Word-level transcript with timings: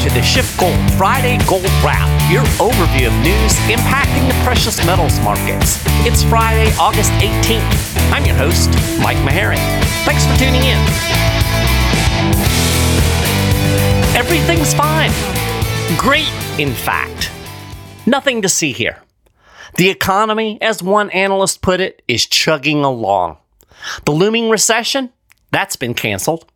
to 0.00 0.08
the 0.08 0.20
SchiffGold 0.20 0.96
Friday 0.96 1.36
Gold 1.46 1.66
Wrap, 1.84 2.08
your 2.32 2.42
overview 2.56 3.08
of 3.08 3.14
news 3.22 3.52
impacting 3.68 4.26
the 4.28 4.44
precious 4.44 4.82
metals 4.86 5.20
markets. 5.20 5.78
It's 6.06 6.22
Friday, 6.22 6.72
August 6.78 7.12
18th. 7.20 8.10
I'm 8.10 8.24
your 8.24 8.34
host, 8.34 8.70
Mike 9.02 9.18
Maharrey. 9.18 9.58
Thanks 10.06 10.24
for 10.24 10.34
tuning 10.38 10.62
in. 10.62 10.78
Everything's 14.16 14.72
fine. 14.72 15.10
Great, 15.98 16.32
in 16.58 16.72
fact. 16.72 17.30
Nothing 18.06 18.40
to 18.40 18.48
see 18.48 18.72
here. 18.72 19.02
The 19.76 19.90
economy, 19.90 20.56
as 20.62 20.82
one 20.82 21.10
analyst 21.10 21.60
put 21.60 21.78
it, 21.78 22.00
is 22.08 22.24
chugging 22.24 22.84
along. 22.84 23.36
The 24.06 24.12
looming 24.12 24.48
recession? 24.48 25.12
That's 25.50 25.76
been 25.76 25.92
canceled. 25.92 26.46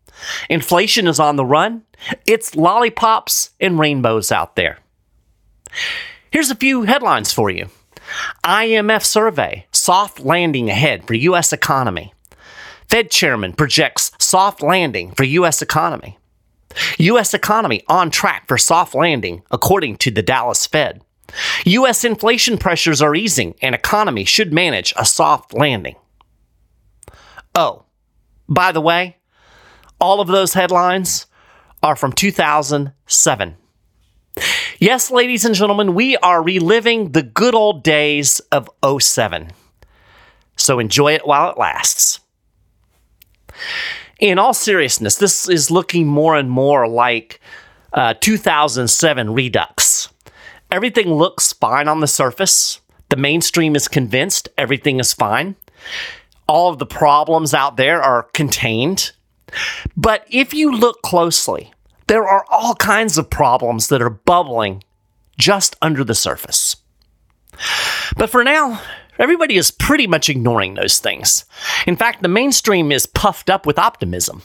Inflation 0.48 1.06
is 1.06 1.20
on 1.20 1.36
the 1.36 1.44
run. 1.44 1.82
It's 2.26 2.54
lollipops 2.54 3.50
and 3.60 3.78
rainbows 3.78 4.32
out 4.32 4.56
there. 4.56 4.78
Here's 6.30 6.50
a 6.50 6.56
few 6.56 6.82
headlines 6.82 7.32
for 7.32 7.50
you 7.50 7.68
IMF 8.44 9.04
survey 9.04 9.66
soft 9.72 10.20
landing 10.20 10.70
ahead 10.70 11.06
for 11.06 11.14
U.S. 11.14 11.52
economy. 11.52 12.12
Fed 12.88 13.10
chairman 13.10 13.52
projects 13.52 14.12
soft 14.18 14.62
landing 14.62 15.12
for 15.12 15.24
U.S. 15.24 15.62
economy. 15.62 16.18
U.S. 16.98 17.34
economy 17.34 17.82
on 17.88 18.10
track 18.10 18.48
for 18.48 18.58
soft 18.58 18.94
landing, 18.94 19.42
according 19.50 19.96
to 19.98 20.10
the 20.10 20.22
Dallas 20.22 20.66
Fed. 20.66 21.02
U.S. 21.64 22.04
inflation 22.04 22.58
pressures 22.58 23.00
are 23.00 23.14
easing 23.14 23.54
and 23.62 23.74
economy 23.74 24.24
should 24.24 24.52
manage 24.52 24.92
a 24.96 25.04
soft 25.04 25.54
landing. 25.54 25.96
Oh, 27.54 27.84
by 28.48 28.72
the 28.72 28.80
way, 28.80 29.16
all 30.00 30.20
of 30.20 30.28
those 30.28 30.54
headlines 30.54 31.26
are 31.82 31.96
from 31.96 32.12
2007. 32.12 33.56
Yes, 34.78 35.10
ladies 35.10 35.44
and 35.44 35.54
gentlemen, 35.54 35.94
we 35.94 36.16
are 36.18 36.42
reliving 36.42 37.12
the 37.12 37.22
good 37.22 37.54
old 37.54 37.82
days 37.82 38.40
of 38.50 38.68
07. 38.82 39.50
So 40.56 40.78
enjoy 40.78 41.14
it 41.14 41.26
while 41.26 41.50
it 41.50 41.58
lasts. 41.58 42.20
In 44.18 44.38
all 44.38 44.54
seriousness, 44.54 45.16
this 45.16 45.48
is 45.48 45.70
looking 45.70 46.06
more 46.06 46.36
and 46.36 46.50
more 46.50 46.88
like 46.88 47.40
uh, 47.92 48.14
2007 48.20 49.32
Redux. 49.32 50.08
Everything 50.70 51.12
looks 51.12 51.52
fine 51.52 51.88
on 51.88 52.00
the 52.00 52.06
surface. 52.06 52.80
The 53.10 53.16
mainstream 53.16 53.76
is 53.76 53.86
convinced 53.86 54.48
everything 54.58 54.98
is 54.98 55.12
fine. 55.12 55.56
All 56.48 56.70
of 56.70 56.78
the 56.78 56.86
problems 56.86 57.54
out 57.54 57.76
there 57.76 58.02
are 58.02 58.24
contained. 58.34 59.12
But 59.96 60.26
if 60.30 60.52
you 60.54 60.72
look 60.72 61.02
closely, 61.02 61.72
there 62.06 62.24
are 62.24 62.44
all 62.50 62.74
kinds 62.74 63.18
of 63.18 63.30
problems 63.30 63.88
that 63.88 64.02
are 64.02 64.10
bubbling 64.10 64.82
just 65.38 65.76
under 65.82 66.04
the 66.04 66.14
surface. 66.14 66.76
But 68.16 68.30
for 68.30 68.44
now, 68.44 68.80
Everybody 69.18 69.56
is 69.56 69.70
pretty 69.70 70.06
much 70.06 70.28
ignoring 70.28 70.74
those 70.74 70.98
things. 70.98 71.44
In 71.86 71.96
fact, 71.96 72.22
the 72.22 72.28
mainstream 72.28 72.90
is 72.90 73.06
puffed 73.06 73.48
up 73.48 73.64
with 73.64 73.78
optimism. 73.78 74.42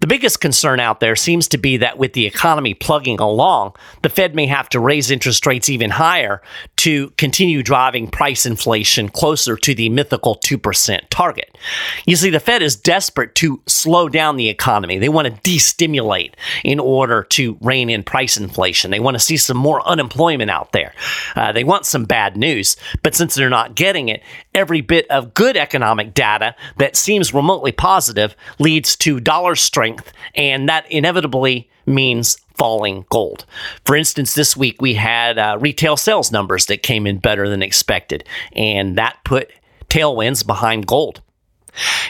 The 0.00 0.06
biggest 0.06 0.40
concern 0.40 0.78
out 0.78 1.00
there 1.00 1.16
seems 1.16 1.48
to 1.48 1.58
be 1.58 1.76
that 1.78 1.98
with 1.98 2.12
the 2.12 2.26
economy 2.26 2.72
plugging 2.74 3.18
along, 3.18 3.74
the 4.02 4.08
Fed 4.08 4.34
may 4.34 4.46
have 4.46 4.68
to 4.70 4.80
raise 4.80 5.10
interest 5.10 5.44
rates 5.44 5.68
even 5.68 5.90
higher 5.90 6.40
to 6.76 7.10
continue 7.16 7.62
driving 7.64 8.08
price 8.08 8.46
inflation 8.46 9.08
closer 9.08 9.56
to 9.56 9.74
the 9.74 9.88
mythical 9.88 10.36
2% 10.36 11.00
target. 11.10 11.58
You 12.06 12.14
see, 12.14 12.30
the 12.30 12.38
Fed 12.38 12.62
is 12.62 12.76
desperate 12.76 13.34
to 13.36 13.60
slow 13.66 14.08
down 14.08 14.36
the 14.36 14.48
economy. 14.48 14.98
They 14.98 15.08
want 15.08 15.26
to 15.26 15.40
destimulate 15.42 16.36
in 16.62 16.78
order 16.78 17.24
to 17.24 17.58
rein 17.60 17.90
in 17.90 18.04
price 18.04 18.36
inflation. 18.36 18.92
They 18.92 19.00
want 19.00 19.16
to 19.16 19.24
see 19.24 19.36
some 19.36 19.56
more 19.56 19.86
unemployment 19.86 20.50
out 20.50 20.70
there. 20.70 20.94
Uh, 21.34 21.50
they 21.50 21.64
want 21.64 21.86
some 21.86 22.04
bad 22.04 22.36
news, 22.36 22.76
but 23.02 23.14
since 23.14 23.34
they're 23.34 23.48
not 23.50 23.74
getting 23.74 23.95
getting 23.96 24.08
it, 24.10 24.22
every 24.54 24.82
bit 24.82 25.10
of 25.10 25.32
good 25.32 25.56
economic 25.56 26.12
data 26.12 26.54
that 26.76 26.96
seems 26.96 27.32
remotely 27.32 27.72
positive 27.72 28.36
leads 28.58 28.94
to 28.96 29.20
dollar 29.20 29.54
strength, 29.54 30.12
and 30.34 30.68
that 30.68 30.90
inevitably 30.90 31.70
means 31.86 32.36
falling 32.56 33.06
gold. 33.08 33.46
For 33.84 33.96
instance, 33.96 34.34
this 34.34 34.56
week 34.56 34.82
we 34.82 34.94
had 34.94 35.38
uh, 35.38 35.56
retail 35.60 35.96
sales 35.96 36.30
numbers 36.30 36.66
that 36.66 36.82
came 36.82 37.06
in 37.06 37.18
better 37.18 37.48
than 37.48 37.62
expected, 37.62 38.24
and 38.52 38.98
that 38.98 39.18
put 39.24 39.50
tailwinds 39.88 40.46
behind 40.46 40.86
gold. 40.86 41.22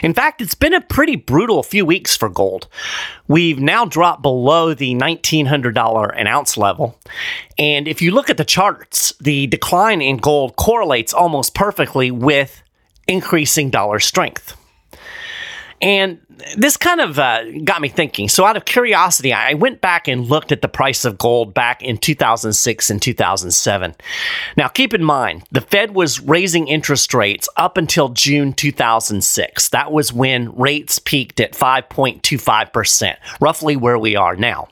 In 0.03 0.13
fact, 0.13 0.41
it's 0.41 0.55
been 0.55 0.73
a 0.73 0.81
pretty 0.81 1.15
brutal 1.15 1.63
few 1.63 1.85
weeks 1.85 2.15
for 2.15 2.29
gold. 2.29 2.67
We've 3.27 3.59
now 3.59 3.85
dropped 3.85 4.21
below 4.21 4.73
the 4.73 4.93
$1,900 4.95 6.13
an 6.15 6.27
ounce 6.27 6.57
level. 6.57 6.99
And 7.57 7.87
if 7.87 8.01
you 8.01 8.11
look 8.11 8.29
at 8.29 8.37
the 8.37 8.45
charts, 8.45 9.13
the 9.19 9.47
decline 9.47 10.01
in 10.01 10.17
gold 10.17 10.55
correlates 10.55 11.13
almost 11.13 11.55
perfectly 11.55 12.11
with 12.11 12.61
increasing 13.07 13.69
dollar 13.69 13.99
strength. 13.99 14.55
And 15.81 16.19
this 16.55 16.77
kind 16.77 17.01
of 17.01 17.19
uh, 17.19 17.43
got 17.63 17.81
me 17.81 17.89
thinking. 17.89 18.29
So, 18.29 18.45
out 18.45 18.57
of 18.57 18.65
curiosity, 18.65 19.33
I 19.33 19.53
went 19.53 19.81
back 19.81 20.07
and 20.07 20.25
looked 20.25 20.51
at 20.51 20.61
the 20.61 20.67
price 20.67 21.05
of 21.05 21.17
gold 21.17 21.53
back 21.53 21.81
in 21.81 21.97
2006 21.97 22.89
and 22.89 23.01
2007. 23.01 23.95
Now, 24.55 24.67
keep 24.67 24.93
in 24.93 25.03
mind, 25.03 25.43
the 25.51 25.61
Fed 25.61 25.95
was 25.95 26.19
raising 26.19 26.67
interest 26.67 27.13
rates 27.13 27.49
up 27.57 27.77
until 27.77 28.09
June 28.09 28.53
2006. 28.53 29.69
That 29.69 29.91
was 29.91 30.13
when 30.13 30.55
rates 30.55 30.99
peaked 30.99 31.39
at 31.39 31.53
5.25%, 31.53 33.15
roughly 33.41 33.75
where 33.75 33.99
we 33.99 34.15
are 34.15 34.35
now. 34.35 34.67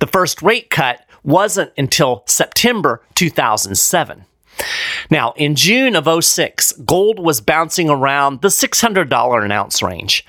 The 0.00 0.06
first 0.06 0.42
rate 0.42 0.70
cut 0.70 1.04
wasn't 1.22 1.72
until 1.76 2.24
September 2.26 3.02
2007. 3.14 4.24
Now, 5.10 5.32
in 5.36 5.54
June 5.54 5.96
of 5.96 6.24
06, 6.24 6.72
gold 6.84 7.18
was 7.18 7.40
bouncing 7.40 7.90
around 7.90 8.40
the 8.40 8.48
$600 8.48 9.44
an 9.44 9.52
ounce 9.52 9.82
range. 9.82 10.24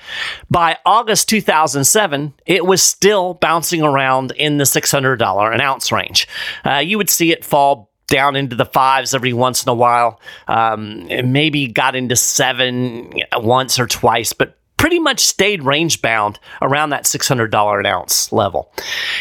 By 0.50 0.78
August 0.84 1.28
2007, 1.28 2.34
it 2.46 2.66
was 2.66 2.82
still 2.82 3.34
bouncing 3.34 3.82
around 3.82 4.32
in 4.32 4.58
the 4.58 4.64
$600 4.64 5.54
an 5.54 5.60
ounce 5.60 5.92
range. 5.92 6.28
Uh, 6.64 6.78
you 6.78 6.98
would 6.98 7.10
see 7.10 7.32
it 7.32 7.44
fall 7.44 7.90
down 8.08 8.36
into 8.36 8.54
the 8.54 8.66
fives 8.66 9.14
every 9.14 9.32
once 9.32 9.64
in 9.64 9.68
a 9.68 9.74
while. 9.74 10.20
Um, 10.48 11.06
maybe 11.32 11.66
got 11.66 11.96
into 11.96 12.16
seven 12.16 13.12
once 13.34 13.78
or 13.78 13.86
twice, 13.86 14.32
but 14.32 14.56
pretty 14.76 14.98
much 14.98 15.20
stayed 15.20 15.62
range 15.62 16.02
bound 16.02 16.38
around 16.60 16.90
that 16.90 17.04
$600 17.04 17.80
an 17.80 17.86
ounce 17.86 18.32
level. 18.32 18.72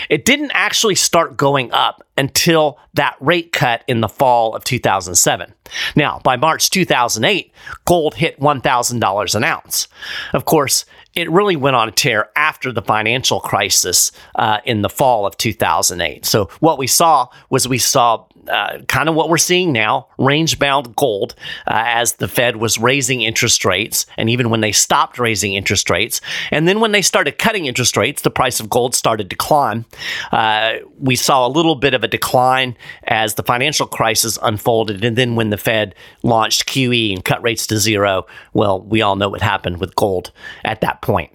It 0.09 0.25
didn't 0.25 0.51
actually 0.53 0.95
start 0.95 1.37
going 1.37 1.71
up 1.71 2.05
until 2.17 2.79
that 2.93 3.15
rate 3.19 3.51
cut 3.51 3.83
in 3.87 4.01
the 4.01 4.09
fall 4.09 4.55
of 4.55 4.63
2007. 4.63 5.53
Now, 5.95 6.19
by 6.23 6.35
March 6.35 6.69
2008, 6.69 7.51
gold 7.85 8.15
hit 8.15 8.39
$1,000 8.39 9.35
an 9.35 9.43
ounce. 9.43 9.87
Of 10.33 10.45
course, 10.45 10.85
it 11.13 11.31
really 11.31 11.55
went 11.55 11.75
on 11.75 11.87
a 11.87 11.91
tear 11.91 12.29
after 12.35 12.71
the 12.71 12.81
financial 12.81 13.39
crisis 13.39 14.11
uh, 14.35 14.59
in 14.65 14.81
the 14.81 14.89
fall 14.89 15.25
of 15.25 15.37
2008. 15.37 16.25
So, 16.25 16.49
what 16.59 16.77
we 16.77 16.87
saw 16.87 17.29
was 17.49 17.67
we 17.67 17.77
saw 17.77 18.25
uh, 18.47 18.79
kind 18.87 19.09
of 19.09 19.15
what 19.15 19.29
we're 19.29 19.37
seeing 19.37 19.71
now 19.71 20.07
range 20.17 20.59
bound 20.59 20.95
gold 20.95 21.35
uh, 21.67 21.83
as 21.85 22.13
the 22.13 22.27
Fed 22.27 22.57
was 22.57 22.77
raising 22.77 23.21
interest 23.21 23.65
rates, 23.65 24.05
and 24.17 24.29
even 24.29 24.49
when 24.49 24.61
they 24.61 24.71
stopped 24.71 25.19
raising 25.19 25.53
interest 25.53 25.89
rates. 25.89 26.21
And 26.51 26.67
then 26.67 26.79
when 26.79 26.91
they 26.91 27.01
started 27.01 27.37
cutting 27.37 27.65
interest 27.65 27.97
rates, 27.97 28.21
the 28.21 28.31
price 28.31 28.59
of 28.59 28.69
gold 28.69 28.95
started 28.95 29.29
to 29.29 29.35
climb. 29.35 29.85
Uh, 30.31 30.75
we 30.99 31.15
saw 31.15 31.47
a 31.47 31.49
little 31.49 31.75
bit 31.75 31.93
of 31.93 32.03
a 32.03 32.07
decline 32.07 32.77
as 33.05 33.35
the 33.35 33.43
financial 33.43 33.87
crisis 33.87 34.37
unfolded. 34.41 35.03
And 35.03 35.17
then 35.17 35.35
when 35.35 35.49
the 35.49 35.57
Fed 35.57 35.95
launched 36.23 36.67
QE 36.67 37.13
and 37.13 37.23
cut 37.23 37.41
rates 37.43 37.67
to 37.67 37.79
zero, 37.79 38.25
well, 38.53 38.81
we 38.81 39.01
all 39.01 39.15
know 39.15 39.29
what 39.29 39.41
happened 39.41 39.79
with 39.79 39.95
gold 39.95 40.31
at 40.63 40.81
that 40.81 41.01
point. 41.01 41.31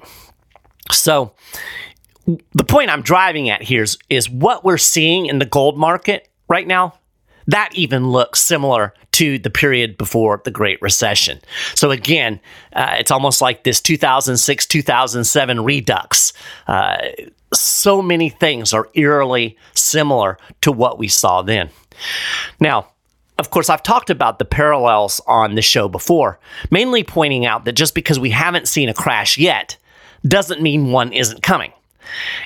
So, 0.92 1.34
the 2.52 2.64
point 2.64 2.90
I'm 2.90 3.02
driving 3.02 3.48
at 3.48 3.62
here 3.62 3.82
is, 3.82 3.98
is 4.08 4.28
what 4.28 4.64
we're 4.64 4.78
seeing 4.78 5.26
in 5.26 5.38
the 5.38 5.46
gold 5.46 5.76
market 5.76 6.28
right 6.48 6.66
now 6.66 6.99
that 7.50 7.70
even 7.74 8.10
looks 8.10 8.40
similar 8.40 8.94
to 9.12 9.38
the 9.38 9.50
period 9.50 9.98
before 9.98 10.40
the 10.44 10.50
Great 10.50 10.80
Recession. 10.80 11.40
So, 11.74 11.90
again, 11.90 12.40
uh, 12.72 12.96
it's 12.98 13.10
almost 13.10 13.40
like 13.40 13.64
this 13.64 13.80
2006 13.80 14.66
2007 14.66 15.64
redux. 15.64 16.32
Uh, 16.66 16.98
so 17.52 18.00
many 18.00 18.28
things 18.28 18.72
are 18.72 18.88
eerily 18.94 19.56
similar 19.74 20.38
to 20.60 20.70
what 20.70 20.98
we 20.98 21.08
saw 21.08 21.42
then. 21.42 21.70
Now, 22.60 22.90
of 23.38 23.50
course, 23.50 23.68
I've 23.68 23.82
talked 23.82 24.10
about 24.10 24.38
the 24.38 24.44
parallels 24.44 25.20
on 25.26 25.54
the 25.54 25.62
show 25.62 25.88
before, 25.88 26.38
mainly 26.70 27.02
pointing 27.02 27.46
out 27.46 27.64
that 27.64 27.72
just 27.72 27.94
because 27.94 28.20
we 28.20 28.30
haven't 28.30 28.68
seen 28.68 28.88
a 28.88 28.94
crash 28.94 29.38
yet 29.38 29.76
doesn't 30.26 30.62
mean 30.62 30.92
one 30.92 31.12
isn't 31.12 31.42
coming. 31.42 31.72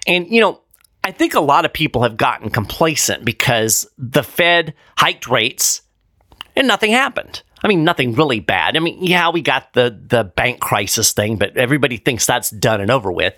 And, 0.06 0.26
you 0.28 0.40
know, 0.40 0.60
I 1.04 1.10
think 1.10 1.34
a 1.34 1.40
lot 1.40 1.66
of 1.66 1.72
people 1.72 2.02
have 2.02 2.16
gotten 2.16 2.48
complacent 2.48 3.24
because 3.24 3.86
the 3.98 4.22
Fed 4.22 4.72
hiked 4.96 5.28
rates 5.28 5.82
and 6.56 6.66
nothing 6.66 6.92
happened. 6.92 7.42
I 7.62 7.68
mean, 7.68 7.84
nothing 7.84 8.14
really 8.14 8.40
bad. 8.40 8.76
I 8.76 8.80
mean, 8.80 8.98
yeah, 9.02 9.30
we 9.30 9.40
got 9.40 9.72
the 9.74 9.98
the 10.06 10.24
bank 10.24 10.60
crisis 10.60 11.12
thing, 11.12 11.36
but 11.36 11.56
everybody 11.56 11.96
thinks 11.98 12.26
that's 12.26 12.50
done 12.50 12.80
and 12.80 12.90
over 12.90 13.12
with. 13.12 13.34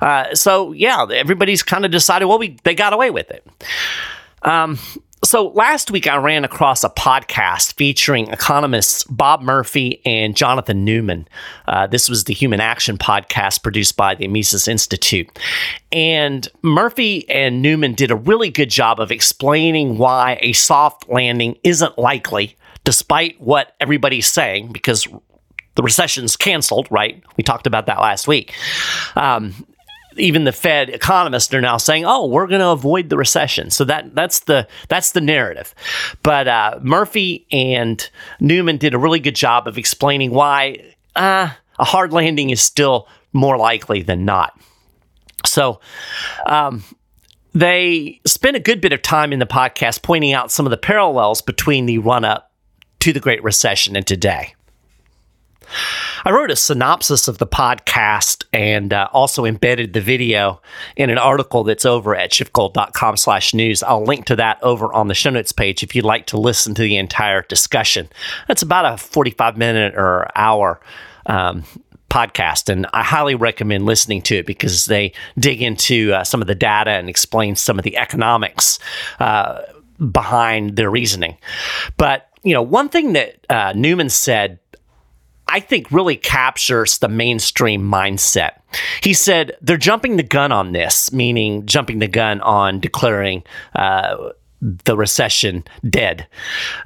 Uh, 0.00 0.34
so 0.34 0.72
yeah, 0.72 1.06
everybody's 1.12 1.62
kind 1.62 1.84
of 1.84 1.90
decided, 1.90 2.26
well, 2.26 2.38
we 2.38 2.56
they 2.64 2.74
got 2.74 2.92
away 2.92 3.10
with 3.10 3.30
it. 3.30 3.46
Um, 4.42 4.78
so 5.24 5.48
last 5.48 5.90
week 5.90 6.06
I 6.06 6.16
ran 6.16 6.44
across 6.44 6.82
a 6.82 6.88
podcast 6.88 7.74
featuring 7.74 8.28
economists 8.28 9.04
Bob 9.04 9.42
Murphy 9.42 10.00
and 10.04 10.36
Jonathan 10.36 10.84
Newman. 10.84 11.28
Uh, 11.68 11.86
this 11.86 12.08
was 12.08 12.24
the 12.24 12.34
Human 12.34 12.60
Action 12.60 12.96
podcast 12.96 13.62
produced 13.62 13.96
by 13.96 14.14
the 14.14 14.28
Mises 14.28 14.66
Institute. 14.66 15.38
And 15.92 16.48
Murphy 16.62 17.28
and 17.28 17.60
Newman 17.60 17.94
did 17.94 18.10
a 18.10 18.16
really 18.16 18.50
good 18.50 18.70
job 18.70 18.98
of 18.98 19.10
explaining 19.10 19.98
why 19.98 20.38
a 20.40 20.52
soft 20.52 21.08
landing 21.08 21.58
isn't 21.64 21.98
likely, 21.98 22.56
despite 22.84 23.40
what 23.40 23.74
everybody's 23.80 24.28
saying, 24.28 24.72
because 24.72 25.06
the 25.74 25.82
recession's 25.82 26.36
canceled, 26.36 26.88
right? 26.90 27.22
We 27.36 27.44
talked 27.44 27.66
about 27.66 27.86
that 27.86 28.00
last 28.00 28.26
week. 28.26 28.54
Um, 29.16 29.66
even 30.16 30.44
the 30.44 30.52
Fed 30.52 30.90
economists 30.90 31.52
are 31.54 31.60
now 31.60 31.76
saying, 31.76 32.04
"Oh, 32.04 32.26
we're 32.26 32.46
going 32.46 32.60
to 32.60 32.68
avoid 32.68 33.08
the 33.08 33.16
recession." 33.16 33.70
So 33.70 33.84
that 33.84 34.14
that's 34.14 34.40
the 34.40 34.66
that's 34.88 35.12
the 35.12 35.20
narrative. 35.20 35.74
But 36.22 36.48
uh, 36.48 36.78
Murphy 36.82 37.46
and 37.50 38.08
Newman 38.40 38.76
did 38.76 38.94
a 38.94 38.98
really 38.98 39.20
good 39.20 39.36
job 39.36 39.66
of 39.66 39.78
explaining 39.78 40.30
why 40.30 40.94
uh, 41.16 41.50
a 41.78 41.84
hard 41.84 42.12
landing 42.12 42.50
is 42.50 42.60
still 42.60 43.08
more 43.32 43.56
likely 43.56 44.02
than 44.02 44.24
not. 44.24 44.58
So. 45.44 45.80
Um, 46.46 46.84
they 47.52 48.20
spent 48.24 48.56
a 48.56 48.60
good 48.60 48.80
bit 48.80 48.92
of 48.92 49.02
time 49.02 49.32
in 49.32 49.40
the 49.40 49.44
podcast 49.44 50.02
pointing 50.02 50.32
out 50.32 50.52
some 50.52 50.66
of 50.66 50.70
the 50.70 50.76
parallels 50.76 51.42
between 51.42 51.86
the 51.86 51.98
run 51.98 52.24
up 52.24 52.52
to 53.00 53.12
the 53.12 53.18
Great 53.18 53.42
Recession 53.42 53.96
and 53.96 54.06
today. 54.06 54.54
I 56.24 56.30
wrote 56.32 56.50
a 56.50 56.56
synopsis 56.56 57.28
of 57.28 57.38
the 57.38 57.46
podcast 57.46 58.44
and 58.52 58.92
uh, 58.92 59.08
also 59.12 59.44
embedded 59.44 59.92
the 59.92 60.00
video 60.00 60.60
in 60.96 61.08
an 61.08 61.18
article 61.18 61.64
that's 61.64 61.86
over 61.86 62.14
at 62.14 62.32
schiffgold.com 62.32 63.16
slash 63.16 63.54
news. 63.54 63.82
I'll 63.82 64.04
link 64.04 64.26
to 64.26 64.36
that 64.36 64.62
over 64.62 64.92
on 64.92 65.08
the 65.08 65.14
show 65.14 65.30
notes 65.30 65.52
page 65.52 65.82
if 65.82 65.94
you'd 65.94 66.04
like 66.04 66.26
to 66.26 66.38
listen 66.38 66.74
to 66.74 66.82
the 66.82 66.96
entire 66.96 67.42
discussion. 67.42 68.08
That's 68.48 68.62
about 68.62 68.92
a 68.92 68.96
45 68.98 69.56
minute 69.56 69.94
or 69.94 70.28
hour 70.36 70.80
um, 71.26 71.64
podcast, 72.10 72.68
and 72.68 72.86
I 72.92 73.02
highly 73.02 73.34
recommend 73.34 73.86
listening 73.86 74.20
to 74.22 74.36
it 74.36 74.46
because 74.46 74.84
they 74.84 75.12
dig 75.38 75.62
into 75.62 76.12
uh, 76.12 76.24
some 76.24 76.42
of 76.42 76.48
the 76.48 76.54
data 76.54 76.90
and 76.90 77.08
explain 77.08 77.56
some 77.56 77.78
of 77.78 77.84
the 77.84 77.96
economics 77.96 78.78
uh, 79.20 79.62
behind 80.10 80.76
their 80.76 80.90
reasoning. 80.90 81.38
But 81.96 82.28
you 82.42 82.52
know, 82.54 82.62
one 82.62 82.88
thing 82.88 83.12
that 83.14 83.46
uh, 83.48 83.72
Newman 83.74 84.08
said 84.08 84.58
I 85.50 85.60
think 85.60 85.90
really 85.90 86.16
captures 86.16 86.98
the 86.98 87.08
mainstream 87.08 87.82
mindset. 87.82 88.60
He 89.02 89.14
said 89.14 89.56
they're 89.60 89.76
jumping 89.76 90.16
the 90.16 90.22
gun 90.22 90.52
on 90.52 90.72
this, 90.72 91.12
meaning 91.12 91.66
jumping 91.66 91.98
the 91.98 92.08
gun 92.08 92.40
on 92.40 92.78
declaring 92.78 93.42
uh, 93.74 94.30
the 94.60 94.96
recession 94.96 95.64
dead. 95.88 96.26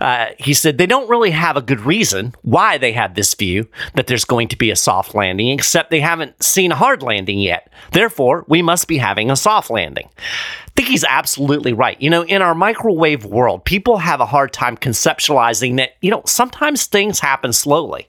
Uh, 0.01 0.27
he 0.39 0.55
said 0.55 0.79
they 0.79 0.87
don't 0.87 1.09
really 1.09 1.31
have 1.31 1.57
a 1.57 1.63
good 1.63 1.81
reason 1.81 2.35
why 2.43 2.79
they 2.79 2.93
have 2.93 3.15
this 3.15 3.35
view 3.35 3.69
that 3.95 4.07
there's 4.07 4.25
going 4.25 4.49
to 4.49 4.57
be 4.57 4.71
a 4.71 4.77
soft 4.77 5.15
landing, 5.15 5.49
except 5.49 5.91
they 5.91 6.01
haven't 6.01 6.43
seen 6.43 6.73
a 6.73 6.77
hard 6.77 7.03
landing 7.03 7.41
yet. 7.41 7.71
Therefore, 7.93 8.45
we 8.49 8.63
must 8.63 8.87
be 8.87 8.99
having 8.99 9.31
a 9.31 9.37
soft 9.37 9.71
landing. 9.71 10.09
I 10.19 10.71
think 10.77 10.89
he's 10.89 11.05
absolutely 11.05 11.73
right. 11.73 12.01
You 12.01 12.11
know, 12.11 12.25
in 12.25 12.43
our 12.43 12.55
microwave 12.55 13.25
world, 13.25 13.65
people 13.65 13.99
have 13.99 14.21
a 14.21 14.27
hard 14.27 14.53
time 14.53 14.77
conceptualizing 14.77 15.77
that, 15.77 15.91
you 16.01 16.11
know, 16.11 16.23
sometimes 16.27 16.87
things 16.87 17.21
happen 17.21 17.53
slowly. 17.53 18.09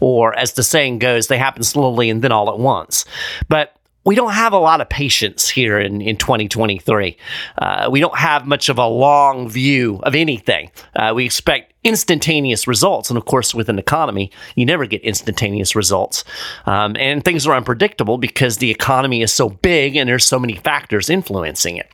Or 0.00 0.34
as 0.38 0.54
the 0.54 0.62
saying 0.62 1.00
goes, 1.00 1.26
they 1.26 1.36
happen 1.36 1.62
slowly 1.62 2.08
and 2.08 2.22
then 2.22 2.32
all 2.32 2.48
at 2.50 2.58
once. 2.58 3.04
But 3.48 3.77
we 4.04 4.14
don't 4.14 4.32
have 4.32 4.52
a 4.52 4.58
lot 4.58 4.80
of 4.80 4.88
patience 4.88 5.48
here 5.48 5.78
in, 5.78 6.00
in 6.00 6.16
2023. 6.16 7.16
Uh, 7.58 7.88
we 7.90 8.00
don't 8.00 8.16
have 8.16 8.46
much 8.46 8.68
of 8.68 8.78
a 8.78 8.86
long 8.86 9.48
view 9.48 10.00
of 10.04 10.14
anything. 10.14 10.70
Uh, 10.96 11.12
we 11.14 11.24
expect 11.24 11.74
instantaneous 11.84 12.66
results. 12.66 13.10
And 13.10 13.16
of 13.16 13.24
course, 13.26 13.54
with 13.54 13.68
an 13.68 13.78
economy, 13.78 14.30
you 14.54 14.64
never 14.64 14.86
get 14.86 15.02
instantaneous 15.02 15.76
results. 15.76 16.24
Um, 16.66 16.96
and 16.98 17.24
things 17.24 17.46
are 17.46 17.54
unpredictable 17.54 18.18
because 18.18 18.58
the 18.58 18.70
economy 18.70 19.22
is 19.22 19.32
so 19.32 19.48
big 19.50 19.96
and 19.96 20.08
there's 20.08 20.26
so 20.26 20.38
many 20.38 20.54
factors 20.54 21.10
influencing 21.10 21.76
it. 21.76 21.92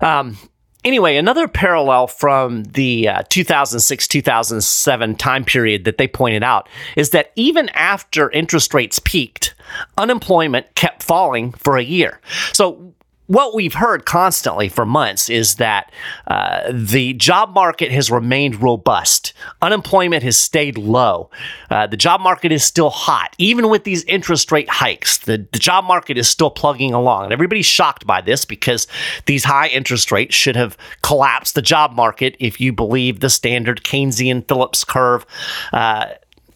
Um, 0.00 0.38
anyway, 0.84 1.16
another 1.16 1.48
parallel 1.48 2.06
from 2.06 2.64
the 2.64 3.08
uh, 3.08 3.22
2006 3.28 4.08
2007 4.08 5.14
time 5.16 5.44
period 5.44 5.84
that 5.84 5.98
they 5.98 6.08
pointed 6.08 6.42
out 6.42 6.68
is 6.96 7.10
that 7.10 7.32
even 7.36 7.68
after 7.70 8.30
interest 8.30 8.74
rates 8.74 8.98
peaked, 8.98 9.54
unemployment 9.98 10.74
kept 10.74 11.02
falling 11.02 11.52
for 11.52 11.76
a 11.76 11.82
year. 11.82 12.20
So 12.52 12.94
what 13.30 13.54
we've 13.54 13.74
heard 13.74 14.06
constantly 14.06 14.68
for 14.68 14.84
months 14.84 15.30
is 15.30 15.54
that 15.54 15.92
uh, 16.26 16.68
the 16.72 17.12
job 17.12 17.54
market 17.54 17.92
has 17.92 18.10
remained 18.10 18.60
robust. 18.60 19.32
Unemployment 19.62 20.24
has 20.24 20.36
stayed 20.36 20.76
low. 20.76 21.30
Uh, 21.70 21.86
the 21.86 21.96
job 21.96 22.20
market 22.20 22.50
is 22.50 22.64
still 22.64 22.90
hot. 22.90 23.36
Even 23.38 23.68
with 23.68 23.84
these 23.84 24.02
interest 24.06 24.50
rate 24.50 24.68
hikes, 24.68 25.18
the, 25.18 25.46
the 25.52 25.60
job 25.60 25.84
market 25.84 26.18
is 26.18 26.28
still 26.28 26.50
plugging 26.50 26.92
along. 26.92 27.22
And 27.22 27.32
everybody's 27.32 27.66
shocked 27.66 28.04
by 28.04 28.20
this 28.20 28.44
because 28.44 28.88
these 29.26 29.44
high 29.44 29.68
interest 29.68 30.10
rates 30.10 30.34
should 30.34 30.56
have 30.56 30.76
collapsed 31.02 31.54
the 31.54 31.62
job 31.62 31.92
market 31.92 32.34
if 32.40 32.60
you 32.60 32.72
believe 32.72 33.20
the 33.20 33.30
standard 33.30 33.84
Keynesian 33.84 34.44
Phillips 34.48 34.82
curve. 34.82 35.24
Uh, 35.72 36.06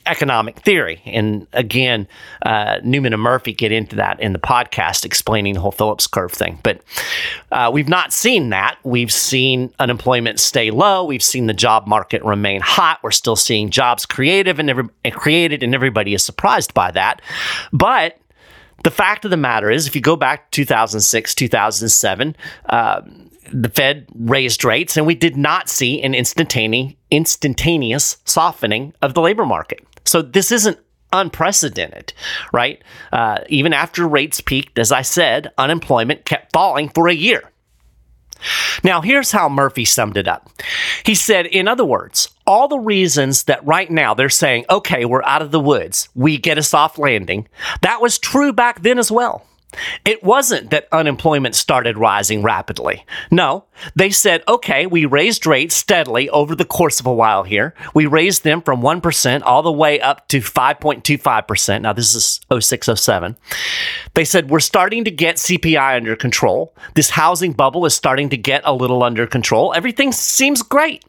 economic 0.06 0.58
theory. 0.60 1.00
And 1.06 1.46
again, 1.52 2.06
uh, 2.42 2.78
Newman 2.82 3.12
and 3.12 3.22
Murphy 3.22 3.52
get 3.52 3.72
into 3.72 3.96
that 3.96 4.20
in 4.20 4.32
the 4.32 4.38
podcast, 4.38 5.04
explaining 5.04 5.54
the 5.54 5.60
whole 5.60 5.72
Phillips 5.72 6.06
curve 6.06 6.32
thing. 6.32 6.58
But 6.62 6.80
uh, 7.52 7.70
we've 7.72 7.88
not 7.88 8.12
seen 8.12 8.50
that. 8.50 8.78
We've 8.82 9.12
seen 9.12 9.72
unemployment 9.78 10.40
stay 10.40 10.70
low. 10.70 11.04
We've 11.04 11.22
seen 11.22 11.46
the 11.46 11.54
job 11.54 11.86
market 11.86 12.22
remain 12.22 12.60
hot. 12.60 13.00
We're 13.02 13.10
still 13.10 13.36
seeing 13.36 13.70
jobs 13.70 14.06
creative 14.06 14.58
and 14.58 14.70
every, 14.70 14.88
created, 15.12 15.62
and 15.62 15.74
everybody 15.74 16.14
is 16.14 16.22
surprised 16.22 16.74
by 16.74 16.90
that. 16.92 17.22
But 17.72 18.18
the 18.82 18.90
fact 18.90 19.24
of 19.24 19.30
the 19.30 19.36
matter 19.36 19.70
is, 19.70 19.86
if 19.86 19.94
you 19.94 20.02
go 20.02 20.16
back 20.16 20.50
to 20.50 20.62
2006, 20.62 21.34
2007, 21.34 22.36
uh, 22.68 23.00
the 23.52 23.68
Fed 23.68 24.06
raised 24.14 24.64
rates, 24.64 24.96
and 24.96 25.06
we 25.06 25.14
did 25.14 25.36
not 25.36 25.68
see 25.68 26.02
an 26.02 26.14
instantaneous 26.14 26.94
instantaneous 27.10 28.16
softening 28.24 28.92
of 29.00 29.14
the 29.14 29.20
labor 29.20 29.46
market. 29.46 29.86
So 30.14 30.22
this 30.22 30.52
isn't 30.52 30.78
unprecedented, 31.12 32.12
right? 32.52 32.80
Uh, 33.12 33.38
even 33.48 33.72
after 33.72 34.06
rates 34.06 34.40
peaked, 34.40 34.78
as 34.78 34.92
I 34.92 35.02
said, 35.02 35.52
unemployment 35.58 36.24
kept 36.24 36.52
falling 36.52 36.88
for 36.88 37.08
a 37.08 37.12
year. 37.12 37.50
Now, 38.84 39.00
here's 39.00 39.32
how 39.32 39.48
Murphy 39.48 39.84
summed 39.84 40.16
it 40.16 40.28
up. 40.28 40.50
He 41.04 41.16
said, 41.16 41.46
in 41.46 41.66
other 41.66 41.84
words, 41.84 42.28
all 42.46 42.68
the 42.68 42.78
reasons 42.78 43.42
that 43.44 43.66
right 43.66 43.90
now 43.90 44.14
they're 44.14 44.28
saying, 44.28 44.66
okay, 44.70 45.04
we're 45.04 45.24
out 45.24 45.42
of 45.42 45.50
the 45.50 45.58
woods, 45.58 46.08
we 46.14 46.38
get 46.38 46.58
a 46.58 46.62
soft 46.62 46.96
landing, 46.96 47.48
that 47.82 48.00
was 48.00 48.16
true 48.16 48.52
back 48.52 48.82
then 48.82 49.00
as 49.00 49.10
well. 49.10 49.44
It 50.04 50.22
wasn't 50.22 50.70
that 50.70 50.88
unemployment 50.92 51.54
started 51.54 51.98
rising 51.98 52.42
rapidly. 52.42 53.04
No, 53.30 53.64
they 53.94 54.10
said, 54.10 54.42
okay, 54.48 54.86
we 54.86 55.04
raised 55.04 55.46
rates 55.46 55.74
steadily 55.74 56.28
over 56.30 56.54
the 56.54 56.64
course 56.64 57.00
of 57.00 57.06
a 57.06 57.14
while 57.14 57.42
here. 57.42 57.74
We 57.94 58.06
raised 58.06 58.44
them 58.44 58.62
from 58.62 58.80
1% 58.80 59.42
all 59.44 59.62
the 59.62 59.72
way 59.72 60.00
up 60.00 60.28
to 60.28 60.40
5.25%. 60.40 61.82
Now, 61.82 61.92
this 61.92 62.14
is 62.14 62.40
0607. 62.50 63.36
They 64.14 64.24
said, 64.24 64.50
we're 64.50 64.60
starting 64.60 65.04
to 65.04 65.10
get 65.10 65.36
CPI 65.36 65.96
under 65.96 66.16
control. 66.16 66.74
This 66.94 67.10
housing 67.10 67.52
bubble 67.52 67.86
is 67.86 67.94
starting 67.94 68.28
to 68.30 68.36
get 68.36 68.62
a 68.64 68.74
little 68.74 69.02
under 69.02 69.26
control. 69.26 69.74
Everything 69.74 70.12
seems 70.12 70.62
great. 70.62 71.04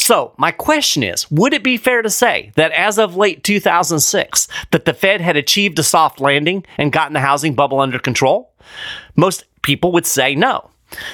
So, 0.00 0.32
my 0.38 0.50
question 0.50 1.02
is, 1.02 1.30
would 1.30 1.52
it 1.52 1.62
be 1.62 1.76
fair 1.76 2.00
to 2.00 2.08
say 2.08 2.52
that 2.54 2.72
as 2.72 2.98
of 2.98 3.16
late 3.16 3.44
2006 3.44 4.48
that 4.70 4.86
the 4.86 4.94
Fed 4.94 5.20
had 5.20 5.36
achieved 5.36 5.78
a 5.78 5.82
soft 5.82 6.22
landing 6.22 6.64
and 6.78 6.90
gotten 6.90 7.12
the 7.12 7.20
housing 7.20 7.54
bubble 7.54 7.80
under 7.80 7.98
control? 7.98 8.50
Most 9.14 9.44
people 9.60 9.92
would 9.92 10.06
say 10.06 10.34
no. 10.34 10.70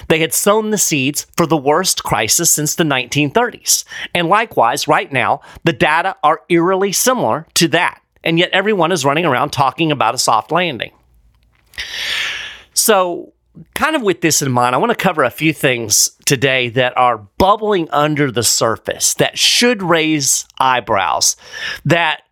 They 0.06 0.20
had 0.20 0.32
sown 0.32 0.70
the 0.70 0.78
seeds 0.78 1.26
for 1.36 1.46
the 1.46 1.56
worst 1.56 2.04
crisis 2.04 2.48
since 2.48 2.76
the 2.76 2.84
1930s. 2.84 3.82
And 4.14 4.28
likewise, 4.28 4.86
right 4.86 5.12
now, 5.12 5.40
the 5.64 5.72
data 5.72 6.16
are 6.22 6.42
eerily 6.48 6.92
similar 6.92 7.44
to 7.54 7.66
that. 7.66 8.00
And 8.22 8.38
yet 8.38 8.50
everyone 8.52 8.92
is 8.92 9.04
running 9.04 9.26
around 9.26 9.50
talking 9.50 9.90
about 9.90 10.14
a 10.14 10.18
soft 10.18 10.52
landing. 10.52 10.92
So, 12.72 13.32
kind 13.74 13.96
of 13.96 14.02
with 14.02 14.20
this 14.20 14.42
in 14.42 14.52
mind, 14.52 14.74
I 14.74 14.78
want 14.78 14.90
to 14.90 14.96
cover 14.96 15.22
a 15.24 15.30
few 15.30 15.52
things 15.52 16.10
today 16.24 16.68
that 16.70 16.96
are 16.96 17.18
bubbling 17.38 17.88
under 17.90 18.30
the 18.30 18.42
surface 18.42 19.14
that 19.14 19.38
should 19.38 19.82
raise 19.82 20.46
eyebrows, 20.58 21.36
that 21.84 22.22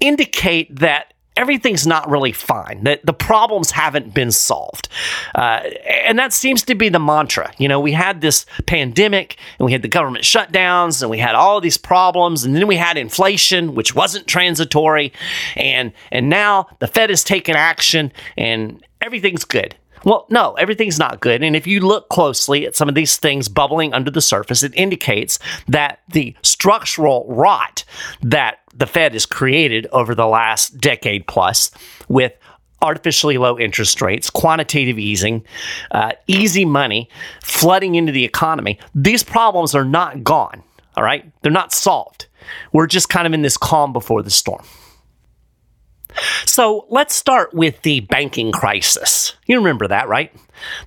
indicate 0.00 0.74
that 0.80 1.12
everything's 1.36 1.86
not 1.86 2.08
really 2.10 2.32
fine. 2.32 2.84
That 2.84 3.04
the 3.04 3.12
problems 3.12 3.70
haven't 3.70 4.14
been 4.14 4.30
solved, 4.30 4.88
uh, 5.34 5.62
and 6.06 6.18
that 6.18 6.32
seems 6.32 6.62
to 6.64 6.74
be 6.74 6.88
the 6.88 6.98
mantra. 6.98 7.52
You 7.58 7.68
know, 7.68 7.80
we 7.80 7.92
had 7.92 8.20
this 8.20 8.46
pandemic, 8.66 9.36
and 9.58 9.66
we 9.66 9.72
had 9.72 9.82
the 9.82 9.88
government 9.88 10.24
shutdowns, 10.24 11.00
and 11.02 11.10
we 11.10 11.18
had 11.18 11.34
all 11.34 11.60
these 11.60 11.78
problems, 11.78 12.44
and 12.44 12.54
then 12.54 12.66
we 12.66 12.76
had 12.76 12.96
inflation, 12.96 13.74
which 13.74 13.94
wasn't 13.94 14.26
transitory, 14.26 15.12
and 15.56 15.92
and 16.10 16.28
now 16.28 16.66
the 16.80 16.86
Fed 16.86 17.10
has 17.10 17.24
taken 17.24 17.56
action, 17.56 18.12
and 18.36 18.84
everything's 19.00 19.44
good. 19.44 19.74
Well, 20.04 20.26
no, 20.30 20.54
everything's 20.54 20.98
not 20.98 21.20
good. 21.20 21.42
And 21.42 21.54
if 21.54 21.66
you 21.66 21.80
look 21.80 22.08
closely 22.08 22.66
at 22.66 22.76
some 22.76 22.88
of 22.88 22.94
these 22.94 23.16
things 23.16 23.48
bubbling 23.48 23.92
under 23.92 24.10
the 24.10 24.20
surface, 24.20 24.62
it 24.62 24.74
indicates 24.74 25.38
that 25.68 26.00
the 26.08 26.34
structural 26.42 27.26
rot 27.28 27.84
that 28.22 28.58
the 28.74 28.86
Fed 28.86 29.12
has 29.12 29.26
created 29.26 29.86
over 29.92 30.14
the 30.14 30.26
last 30.26 30.78
decade 30.78 31.26
plus 31.26 31.70
with 32.08 32.32
artificially 32.80 33.38
low 33.38 33.58
interest 33.58 34.02
rates, 34.02 34.28
quantitative 34.28 34.98
easing, 34.98 35.44
uh, 35.92 36.12
easy 36.26 36.64
money 36.64 37.08
flooding 37.42 37.94
into 37.94 38.12
the 38.12 38.24
economy, 38.24 38.78
these 38.94 39.22
problems 39.22 39.74
are 39.74 39.84
not 39.84 40.24
gone. 40.24 40.62
All 40.96 41.04
right? 41.04 41.30
They're 41.42 41.52
not 41.52 41.72
solved. 41.72 42.26
We're 42.72 42.88
just 42.88 43.08
kind 43.08 43.26
of 43.26 43.32
in 43.32 43.42
this 43.42 43.56
calm 43.56 43.92
before 43.92 44.22
the 44.22 44.30
storm. 44.30 44.64
So 46.52 46.84
let's 46.90 47.14
start 47.14 47.54
with 47.54 47.80
the 47.80 48.00
banking 48.00 48.52
crisis. 48.52 49.32
You 49.46 49.56
remember 49.56 49.88
that, 49.88 50.06
right? 50.06 50.30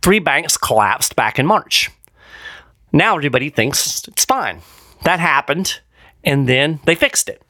Three 0.04 0.20
banks 0.20 0.58
collapsed 0.58 1.16
back 1.16 1.40
in 1.40 1.48
March. 1.48 1.90
Now 2.94 3.18
everybody 3.18 3.50
thinks 3.50 4.08
it's 4.08 4.26
fine. 4.26 4.62
That 5.06 5.20
happened, 5.20 5.80
and 6.24 6.48
then 6.48 6.82
they 6.86 6.94
fixed 6.94 7.30
it. 7.30 7.42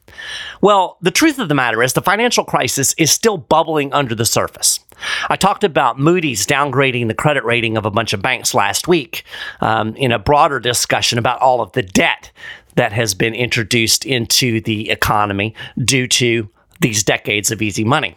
Well, 0.62 0.96
the 1.02 1.10
truth 1.10 1.38
of 1.38 1.50
the 1.50 1.54
matter 1.54 1.82
is 1.82 1.92
the 1.92 2.00
financial 2.00 2.42
crisis 2.42 2.94
is 2.94 3.10
still 3.10 3.36
bubbling 3.36 3.92
under 3.92 4.14
the 4.14 4.24
surface. 4.24 4.80
I 5.28 5.36
talked 5.36 5.62
about 5.62 5.98
Moody's 5.98 6.46
downgrading 6.46 7.08
the 7.08 7.14
credit 7.14 7.44
rating 7.44 7.76
of 7.76 7.84
a 7.84 7.90
bunch 7.90 8.14
of 8.14 8.22
banks 8.22 8.54
last 8.54 8.88
week 8.88 9.24
um, 9.60 9.94
in 9.94 10.10
a 10.10 10.18
broader 10.18 10.58
discussion 10.58 11.18
about 11.18 11.42
all 11.42 11.60
of 11.60 11.72
the 11.72 11.82
debt 11.82 12.32
that 12.76 12.94
has 12.94 13.12
been 13.12 13.34
introduced 13.34 14.06
into 14.06 14.62
the 14.62 14.88
economy 14.88 15.54
due 15.84 16.06
to 16.06 16.48
these 16.80 17.02
decades 17.02 17.50
of 17.50 17.62
easy 17.62 17.84
money. 17.84 18.16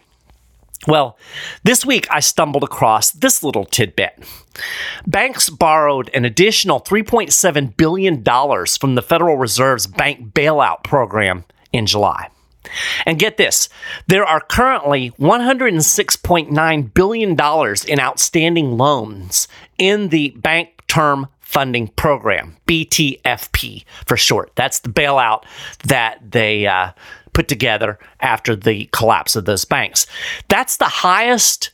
Well, 0.86 1.18
this 1.62 1.84
week 1.84 2.06
I 2.10 2.20
stumbled 2.20 2.64
across 2.64 3.10
this 3.10 3.42
little 3.42 3.66
tidbit. 3.66 4.24
Banks 5.06 5.50
borrowed 5.50 6.10
an 6.14 6.24
additional 6.24 6.80
$3.7 6.80 7.76
billion 7.76 8.24
from 8.24 8.94
the 8.94 9.02
Federal 9.02 9.36
Reserve's 9.36 9.86
bank 9.86 10.32
bailout 10.32 10.82
program 10.82 11.44
in 11.72 11.84
July. 11.84 12.30
And 13.06 13.18
get 13.18 13.36
this 13.36 13.68
there 14.06 14.24
are 14.24 14.40
currently 14.40 15.10
$106.9 15.12 16.94
billion 16.94 17.30
in 17.88 18.00
outstanding 18.00 18.76
loans 18.76 19.48
in 19.78 20.08
the 20.08 20.30
Bank 20.30 20.70
Term 20.86 21.26
Funding 21.40 21.88
Program, 21.88 22.56
BTFP 22.66 23.84
for 24.06 24.16
short. 24.16 24.52
That's 24.54 24.80
the 24.80 24.88
bailout 24.88 25.44
that 25.84 26.30
they 26.30 26.66
uh, 26.66 26.92
put 27.32 27.48
together 27.48 27.98
after 28.20 28.56
the 28.56 28.88
collapse 28.92 29.36
of 29.36 29.44
those 29.44 29.64
banks. 29.64 30.06
That's 30.48 30.76
the 30.76 30.84
highest 30.84 31.70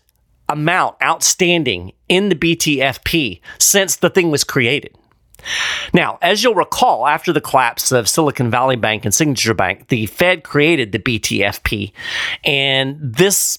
amount 0.48 0.96
outstanding 1.02 1.92
in 2.08 2.28
the 2.28 2.36
BTFP 2.36 3.40
since 3.58 3.96
the 3.96 4.10
thing 4.10 4.30
was 4.30 4.44
created. 4.44 4.96
Now, 5.92 6.18
as 6.22 6.42
you'll 6.42 6.54
recall, 6.54 7.06
after 7.06 7.32
the 7.32 7.40
collapse 7.40 7.92
of 7.92 8.08
Silicon 8.08 8.50
Valley 8.50 8.76
Bank 8.76 9.04
and 9.04 9.14
Signature 9.14 9.54
Bank, 9.54 9.88
the 9.88 10.06
Fed 10.06 10.44
created 10.44 10.92
the 10.92 10.98
BTFP, 10.98 11.92
and 12.44 12.98
this 13.00 13.58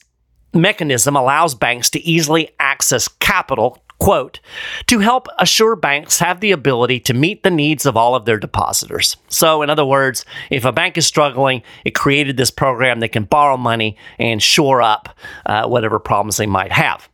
mechanism 0.53 1.15
allows 1.15 1.55
banks 1.55 1.89
to 1.91 2.01
easily 2.01 2.49
access 2.59 3.07
capital 3.07 3.81
quote, 3.99 4.39
to 4.85 4.99
help 4.99 5.27
assure 5.39 5.75
banks 5.75 6.19
have 6.19 6.39
the 6.39 6.51
ability 6.51 6.99
to 7.01 7.13
meet 7.13 7.43
the 7.43 7.51
needs 7.51 7.85
of 7.85 7.97
all 7.97 8.15
of 8.15 8.25
their 8.25 8.37
depositors. 8.37 9.17
So, 9.27 9.61
in 9.61 9.69
other 9.69 9.85
words, 9.85 10.25
if 10.49 10.65
a 10.65 10.71
bank 10.71 10.97
is 10.97 11.07
struggling, 11.07 11.63
it 11.83 11.91
created 11.91 12.37
this 12.37 12.51
program 12.51 12.99
that 12.99 13.11
can 13.11 13.23
borrow 13.23 13.57
money 13.57 13.97
and 14.19 14.41
shore 14.41 14.81
up 14.81 15.09
uh, 15.45 15.67
whatever 15.67 15.99
problems 15.99 16.37
they 16.37 16.45
might 16.45 16.71
have. 16.71 17.09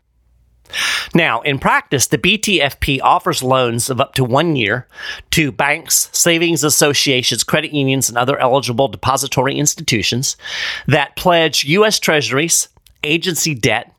Now, 1.13 1.41
in 1.41 1.59
practice, 1.59 2.07
the 2.07 2.17
BTFP 2.17 2.99
offers 3.01 3.43
loans 3.43 3.89
of 3.89 4.01
up 4.01 4.15
to 4.15 4.23
one 4.23 4.55
year 4.55 4.87
to 5.31 5.51
banks, 5.51 6.09
savings 6.11 6.63
associations, 6.63 7.43
credit 7.43 7.73
unions, 7.73 8.09
and 8.09 8.17
other 8.17 8.39
eligible 8.39 8.87
depository 8.87 9.55
institutions 9.55 10.35
that 10.87 11.15
pledge 11.15 11.63
U.S. 11.65 11.99
Treasuries, 11.99 12.69
agency 13.03 13.53
debt, 13.53 13.92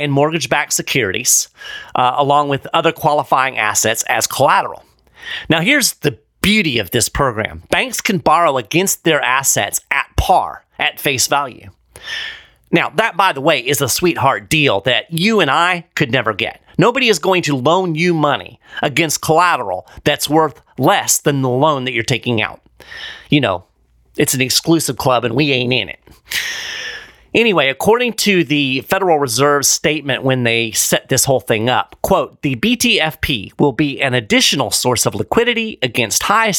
and 0.00 0.12
mortgage 0.12 0.48
backed 0.48 0.72
securities, 0.72 1.48
uh, 1.94 2.14
along 2.16 2.48
with 2.48 2.66
other 2.72 2.92
qualifying 2.92 3.58
assets 3.58 4.02
as 4.08 4.26
collateral. 4.26 4.84
Now, 5.48 5.60
here's 5.60 5.94
the 5.94 6.18
beauty 6.42 6.78
of 6.78 6.90
this 6.90 7.08
program 7.08 7.62
banks 7.70 8.00
can 8.00 8.18
borrow 8.18 8.56
against 8.56 9.04
their 9.04 9.20
assets 9.20 9.80
at 9.90 10.06
par, 10.16 10.64
at 10.78 10.98
face 10.98 11.26
value. 11.26 11.70
Now, 12.72 12.90
that, 12.90 13.16
by 13.16 13.32
the 13.32 13.40
way, 13.40 13.58
is 13.58 13.80
a 13.80 13.88
sweetheart 13.88 14.48
deal 14.48 14.80
that 14.82 15.12
you 15.12 15.40
and 15.40 15.50
I 15.50 15.86
could 15.94 16.12
never 16.12 16.32
get. 16.32 16.62
Nobody 16.78 17.08
is 17.08 17.18
going 17.18 17.42
to 17.42 17.56
loan 17.56 17.94
you 17.94 18.14
money 18.14 18.60
against 18.80 19.20
collateral 19.20 19.86
that's 20.04 20.30
worth 20.30 20.62
less 20.78 21.18
than 21.18 21.42
the 21.42 21.50
loan 21.50 21.84
that 21.84 21.92
you're 21.92 22.04
taking 22.04 22.40
out. 22.40 22.62
You 23.28 23.40
know, 23.40 23.64
it's 24.16 24.34
an 24.34 24.40
exclusive 24.40 24.96
club 24.96 25.24
and 25.24 25.34
we 25.34 25.52
ain't 25.52 25.72
in 25.72 25.88
it. 25.88 26.00
Anyway, 27.34 27.68
according 27.68 28.12
to 28.12 28.42
the 28.42 28.80
Federal 28.82 29.18
Reserve 29.18 29.64
statement 29.64 30.24
when 30.24 30.42
they 30.42 30.72
set 30.72 31.08
this 31.08 31.24
whole 31.24 31.40
thing 31.40 31.68
up, 31.70 31.96
quote, 32.02 32.42
the 32.42 32.56
BTFP 32.56 33.52
will 33.58 33.72
be 33.72 34.00
an 34.02 34.14
additional 34.14 34.70
source 34.70 35.06
of 35.06 35.14
liquidity 35.14 35.78
against 35.82 36.24
high 36.24 36.50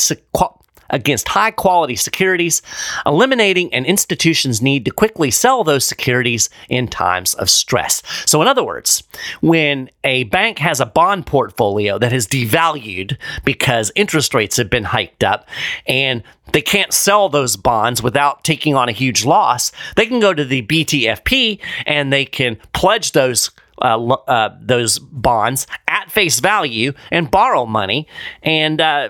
against 0.91 1.27
high 1.27 1.51
quality 1.51 1.95
securities, 1.95 2.61
eliminating 3.05 3.73
an 3.73 3.85
institution's 3.85 4.61
need 4.61 4.85
to 4.85 4.91
quickly 4.91 5.31
sell 5.31 5.63
those 5.63 5.85
securities 5.85 6.49
in 6.69 6.87
times 6.87 7.33
of 7.35 7.49
stress. 7.49 8.03
So, 8.25 8.41
in 8.41 8.47
other 8.47 8.63
words, 8.63 9.03
when 9.41 9.89
a 10.03 10.25
bank 10.25 10.59
has 10.59 10.79
a 10.79 10.85
bond 10.85 11.25
portfolio 11.25 11.97
that 11.97 12.11
has 12.11 12.27
devalued 12.27 13.17
because 13.43 13.91
interest 13.95 14.33
rates 14.33 14.57
have 14.57 14.69
been 14.69 14.83
hiked 14.83 15.23
up 15.23 15.47
and 15.87 16.23
they 16.51 16.61
can't 16.61 16.93
sell 16.93 17.29
those 17.29 17.55
bonds 17.55 18.03
without 18.03 18.43
taking 18.43 18.75
on 18.75 18.89
a 18.89 18.93
huge 18.93 19.25
loss, 19.25 19.71
they 19.95 20.05
can 20.05 20.19
go 20.19 20.33
to 20.33 20.43
the 20.43 20.61
BTFP 20.63 21.59
and 21.85 22.11
they 22.11 22.25
can 22.25 22.57
pledge 22.73 23.13
those 23.13 23.51
uh, 23.81 23.97
uh, 24.27 24.55
those 24.61 24.99
bonds 24.99 25.65
at 25.87 26.11
face 26.11 26.39
value 26.39 26.93
and 27.09 27.31
borrow 27.31 27.65
money 27.65 28.07
and 28.43 28.79
uh, 28.79 29.09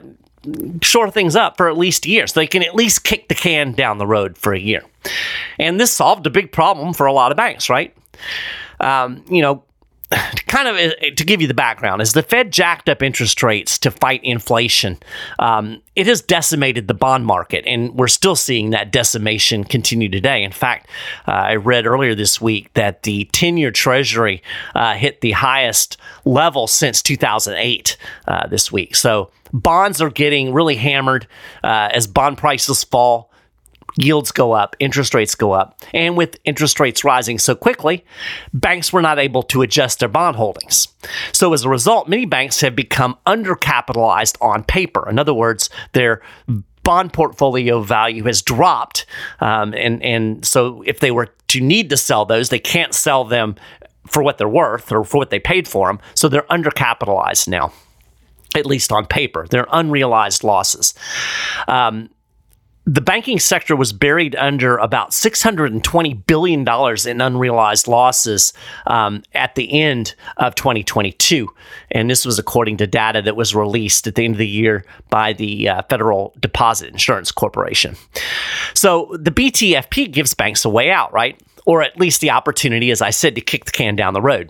shore 0.82 1.12
things 1.12 1.36
up 1.36 1.58
for 1.58 1.70
at 1.70 1.78
least 1.78 2.06
a 2.06 2.10
year. 2.10 2.28
So 2.28 2.40
they 2.40 2.48
can 2.48 2.64
at 2.64 2.76
least 2.76 3.04
kick 3.04 3.28
the 3.28 3.36
can 3.36 3.74
down 3.74 3.98
the 3.98 4.08
road 4.08 4.38
for 4.38 4.54
a 4.54 4.60
year. 4.60 4.84
And 5.60 5.80
this 5.80 5.92
solved 5.92 6.26
a 6.26 6.30
big 6.30 6.52
problem 6.52 6.94
for 6.94 7.06
a 7.06 7.14
lot 7.14 7.32
of 7.32 7.38
banks, 7.38 7.70
right? 7.70 7.96
Um, 8.80 9.24
you 9.30 9.42
know, 9.42 9.64
kind 10.48 10.68
of 10.68 10.76
uh, 10.76 11.16
to 11.16 11.24
give 11.24 11.42
you 11.42 11.48
the 11.48 11.54
background, 11.54 12.02
as 12.02 12.14
the 12.14 12.24
Fed 12.24 12.52
jacked 12.52 12.90
up 12.90 13.02
interest 13.02 13.42
rates 13.44 13.78
to 13.80 13.92
fight 13.92 14.24
inflation, 14.24 14.98
um, 15.40 15.82
it 15.96 16.08
has 16.08 16.22
decimated 16.22 16.88
the 16.88 16.94
bond 16.94 17.26
market, 17.26 17.64
and 17.66 17.96
we're 17.96 18.08
still 18.08 18.36
seeing 18.36 18.72
that 18.72 18.92
decimation 18.92 19.64
continue 19.64 20.10
today. 20.10 20.44
In 20.44 20.52
fact, 20.52 20.90
uh, 21.28 21.32
I 21.32 21.56
read 21.56 21.86
earlier 21.86 22.16
this 22.16 22.42
week 22.42 22.74
that 22.74 23.04
the 23.04 23.26
10 23.26 23.58
year 23.58 23.72
Treasury 23.72 24.42
uh, 24.76 24.94
hit 24.94 25.22
the 25.22 25.32
highest 25.32 25.98
level 26.26 26.68
since 26.68 27.02
2008 27.02 27.98
uh, 28.28 28.48
this 28.48 28.72
week. 28.72 28.96
So 28.96 29.32
bonds 29.54 30.02
are 30.02 30.10
getting 30.10 30.54
really 30.54 30.76
hammered 30.76 31.28
uh, 31.64 31.90
as 31.92 32.08
bond 32.08 32.38
prices 32.38 32.84
fall 32.84 33.32
yields 33.98 34.32
go 34.32 34.54
up, 34.54 34.76
interest 34.80 35.14
rates 35.14 35.36
go 35.36 35.52
up. 35.52 35.80
And 35.94 36.16
with 36.16 36.38
interest 36.46 36.80
rates 36.80 37.04
rising 37.04 37.40
so 37.40 37.56
quickly, 37.56 38.06
banks 38.54 38.94
were 38.94 39.02
not 39.02 39.20
able 39.20 39.44
to 39.44 39.62
adjust 39.62 40.00
their 40.00 40.10
bond 40.10 40.38
holdings. 40.38 40.88
So 41.32 41.54
as 41.54 41.64
a 41.64 41.70
result, 41.70 42.08
many 42.08 42.26
banks 42.26 42.62
have 42.62 42.76
become 42.76 43.18
undercapitalized 43.26 44.38
on 44.42 44.64
paper. 44.64 45.10
In 45.10 45.20
other 45.20 45.34
words, 45.34 45.70
their 45.94 46.22
bond 46.84 47.14
portfolio 47.14 47.82
value 47.82 48.24
has 48.24 48.42
dropped. 48.42 49.06
Um, 49.40 49.74
and, 49.74 50.02
and 50.04 50.46
so 50.46 50.84
if 50.86 51.00
they 51.00 51.12
were 51.12 51.28
to 51.50 51.62
need 51.62 51.90
to 51.90 51.98
sell 51.98 52.26
those, 52.26 52.50
they 52.50 52.60
can't 52.60 52.94
sell 52.94 53.24
them 53.24 53.56
for 54.08 54.24
what 54.24 54.38
they're 54.38 54.50
worth 54.50 54.92
or 54.92 55.04
for 55.04 55.18
what 55.18 55.30
they 55.30 55.40
paid 55.40 55.68
for 55.68 55.88
them. 55.88 56.00
So 56.16 56.28
they're 56.28 56.42
undercapitalized 56.44 57.48
now. 57.48 57.72
At 58.56 58.66
least 58.66 58.92
on 58.92 59.06
paper, 59.06 59.48
they're 59.50 59.68
unrealized 59.72 60.44
losses. 60.44 60.94
Um, 61.68 62.10
the 62.86 63.02
banking 63.02 63.40
sector 63.40 63.76
was 63.76 63.94
buried 63.94 64.36
under 64.36 64.78
about 64.78 65.12
$620 65.12 66.26
billion 66.26 66.68
in 67.08 67.22
unrealized 67.22 67.88
losses 67.88 68.54
um, 68.88 69.22
at 69.34 69.54
the 69.54 69.82
end 69.82 70.16
of 70.38 70.56
2022. 70.56 71.48
And 71.92 72.10
this 72.10 72.26
was 72.26 72.40
according 72.40 72.78
to 72.78 72.88
data 72.88 73.22
that 73.22 73.36
was 73.36 73.54
released 73.54 74.08
at 74.08 74.16
the 74.16 74.26
end 74.26 74.34
of 74.34 74.40
the 74.40 74.48
year 74.48 74.84
by 75.10 75.34
the 75.34 75.70
uh, 75.70 75.82
Federal 75.90 76.34
Deposit 76.40 76.90
Insurance 76.90 77.32
Corporation. 77.32 77.96
So 78.74 79.16
the 79.20 79.32
BTFP 79.32 80.12
gives 80.12 80.34
banks 80.34 80.66
a 80.66 80.70
way 80.70 80.90
out, 80.90 81.14
right? 81.14 81.40
Or 81.66 81.82
at 81.82 82.00
least 82.00 82.22
the 82.22 82.32
opportunity, 82.32 82.92
as 82.92 83.02
I 83.02 83.10
said, 83.10 83.36
to 83.36 83.42
kick 83.42 83.66
the 83.66 83.72
can 83.72 83.96
down 83.96 84.14
the 84.14 84.22
road. 84.22 84.50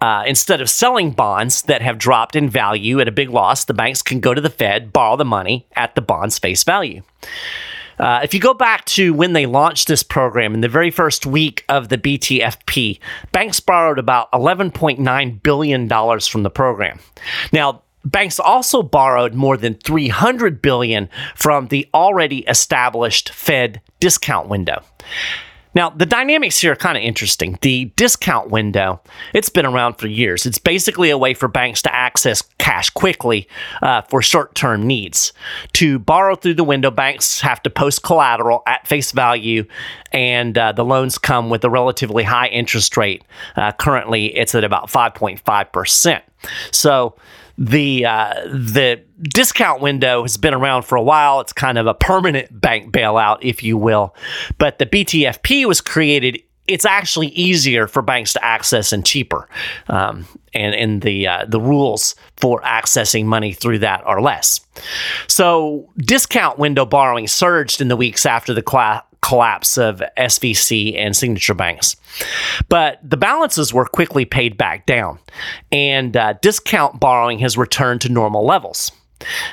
Uh, 0.00 0.24
instead 0.26 0.60
of 0.60 0.70
selling 0.70 1.10
bonds 1.10 1.62
that 1.62 1.82
have 1.82 1.98
dropped 1.98 2.36
in 2.36 2.48
value 2.48 3.00
at 3.00 3.08
a 3.08 3.12
big 3.12 3.30
loss, 3.30 3.64
the 3.64 3.74
banks 3.74 4.02
can 4.02 4.20
go 4.20 4.34
to 4.34 4.40
the 4.40 4.50
Fed, 4.50 4.92
borrow 4.92 5.16
the 5.16 5.24
money 5.24 5.66
at 5.74 5.94
the 5.94 6.00
bond's 6.02 6.38
face 6.38 6.64
value. 6.64 7.02
Uh, 7.98 8.20
if 8.22 8.32
you 8.32 8.40
go 8.40 8.54
back 8.54 8.84
to 8.84 9.12
when 9.12 9.32
they 9.32 9.46
launched 9.46 9.88
this 9.88 10.02
program 10.02 10.54
in 10.54 10.60
the 10.60 10.68
very 10.68 10.90
first 10.90 11.26
week 11.26 11.64
of 11.68 11.88
the 11.88 11.98
BTFP, 11.98 13.00
banks 13.32 13.60
borrowed 13.60 13.98
about 13.98 14.30
$11.9 14.32 15.42
billion 15.42 15.88
from 16.20 16.42
the 16.44 16.50
program. 16.50 17.00
Now, 17.52 17.82
banks 18.04 18.38
also 18.38 18.82
borrowed 18.82 19.34
more 19.34 19.56
than 19.56 19.74
300 19.74 20.62
billion 20.62 21.08
from 21.34 21.68
the 21.68 21.88
already 21.92 22.40
established 22.40 23.30
Fed 23.30 23.80
discount 24.00 24.48
window. 24.48 24.82
Now, 25.74 25.90
the 25.90 26.06
dynamics 26.06 26.60
here 26.60 26.72
are 26.72 26.76
kind 26.76 26.96
of 26.96 27.02
interesting. 27.02 27.58
The 27.60 27.86
discount 27.96 28.50
window, 28.50 29.00
it's 29.34 29.48
been 29.48 29.66
around 29.66 29.94
for 29.94 30.06
years. 30.06 30.46
It's 30.46 30.58
basically 30.58 31.10
a 31.10 31.18
way 31.18 31.34
for 31.34 31.48
banks 31.48 31.82
to 31.82 31.94
access 31.94 32.42
cash 32.58 32.90
quickly 32.90 33.48
uh, 33.82 34.02
for 34.02 34.22
short 34.22 34.54
term 34.54 34.86
needs. 34.86 35.32
To 35.74 35.98
borrow 35.98 36.34
through 36.34 36.54
the 36.54 36.64
window, 36.64 36.90
banks 36.90 37.40
have 37.40 37.62
to 37.62 37.70
post 37.70 38.02
collateral 38.02 38.62
at 38.66 38.86
face 38.86 39.12
value, 39.12 39.64
and 40.12 40.56
uh, 40.56 40.72
the 40.72 40.84
loans 40.84 41.18
come 41.18 41.50
with 41.50 41.64
a 41.64 41.70
relatively 41.70 42.24
high 42.24 42.48
interest 42.48 42.96
rate. 42.96 43.22
Uh, 43.56 43.72
currently, 43.72 44.36
it's 44.36 44.54
at 44.54 44.64
about 44.64 44.88
5.5%. 44.88 46.22
So, 46.70 47.16
the 47.58 48.06
uh, 48.06 48.34
the 48.46 49.02
discount 49.20 49.82
window 49.82 50.22
has 50.22 50.36
been 50.36 50.54
around 50.54 50.84
for 50.84 50.96
a 50.96 51.02
while. 51.02 51.40
It's 51.40 51.52
kind 51.52 51.76
of 51.76 51.86
a 51.86 51.94
permanent 51.94 52.60
bank 52.60 52.92
bailout, 52.92 53.38
if 53.42 53.64
you 53.64 53.76
will. 53.76 54.14
But 54.58 54.78
the 54.78 54.86
BTFP 54.86 55.66
was 55.66 55.80
created. 55.80 56.40
It's 56.68 56.84
actually 56.84 57.28
easier 57.28 57.88
for 57.88 58.00
banks 58.00 58.34
to 58.34 58.44
access 58.44 58.92
and 58.92 59.04
cheaper, 59.04 59.48
um, 59.88 60.26
and 60.54 60.74
and 60.74 61.02
the 61.02 61.26
uh, 61.26 61.46
the 61.48 61.60
rules 61.60 62.14
for 62.36 62.60
accessing 62.62 63.24
money 63.24 63.52
through 63.52 63.80
that 63.80 64.06
are 64.06 64.22
less. 64.22 64.60
So 65.26 65.90
discount 65.96 66.58
window 66.58 66.86
borrowing 66.86 67.26
surged 67.26 67.80
in 67.80 67.88
the 67.88 67.96
weeks 67.96 68.24
after 68.24 68.54
the 68.54 68.62
collapse 69.22 69.76
of 69.76 70.02
SVB 70.16 70.96
and 70.96 71.16
signature 71.16 71.54
banks. 71.54 71.96
But 72.68 72.98
the 73.02 73.16
balances 73.16 73.72
were 73.72 73.86
quickly 73.86 74.24
paid 74.24 74.56
back 74.56 74.86
down, 74.86 75.18
and 75.72 76.16
uh, 76.16 76.34
discount 76.40 77.00
borrowing 77.00 77.38
has 77.40 77.56
returned 77.56 78.00
to 78.02 78.08
normal 78.08 78.46
levels. 78.46 78.92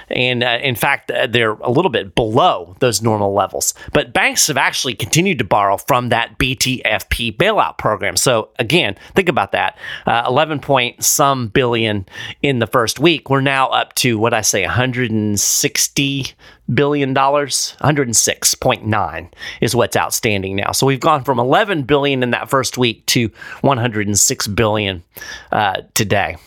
And 0.10 0.43
uh, 0.43 0.60
in 0.62 0.75
fact, 0.75 1.12
uh, 1.12 1.27
they're 1.27 1.53
a 1.53 1.69
little 1.69 1.91
bit 1.91 2.15
below 2.15 2.75
those 2.79 3.01
normal 3.01 3.34
levels. 3.34 3.74
But 3.93 4.13
banks 4.13 4.48
have 4.48 4.57
actually 4.57 4.93
continued 4.93 5.39
to 5.39 5.43
borrow 5.43 5.77
from 5.77 6.10
that 6.10 6.38
BTFP 6.38 7.38
bailout 7.38 7.77
program. 7.77 8.17
So 8.17 8.50
again, 8.60 8.95
think 9.15 9.29
about 9.29 9.51
that: 9.53 9.77
uh, 10.05 10.24
11 10.27 10.60
point 10.60 11.03
some 11.03 11.48
billion 11.48 12.05
in 12.41 12.60
the 12.60 12.67
first 12.67 13.00
week. 13.00 13.29
We're 13.29 13.41
now 13.41 13.67
up 13.69 13.93
to 13.95 14.17
what 14.17 14.34
I 14.34 14.41
say 14.41 14.63
160 14.63 16.25
billion 16.74 17.13
dollars 17.13 17.75
106.9 17.81 19.31
is 19.62 19.75
what's 19.75 19.95
outstanding 19.95 20.55
now 20.55 20.72
so 20.72 20.88
we've 20.88 21.00
gone 21.00 21.24
from 21.24 21.38
11 21.38 21.84
billion 21.84 22.24
in 22.24 22.31
that 22.31 22.50
first 22.50 22.75
week 22.75 23.05
to 23.05 23.29
106 23.62 24.48
billion 24.48 25.03
uh, 25.51 25.81
today 25.93 26.38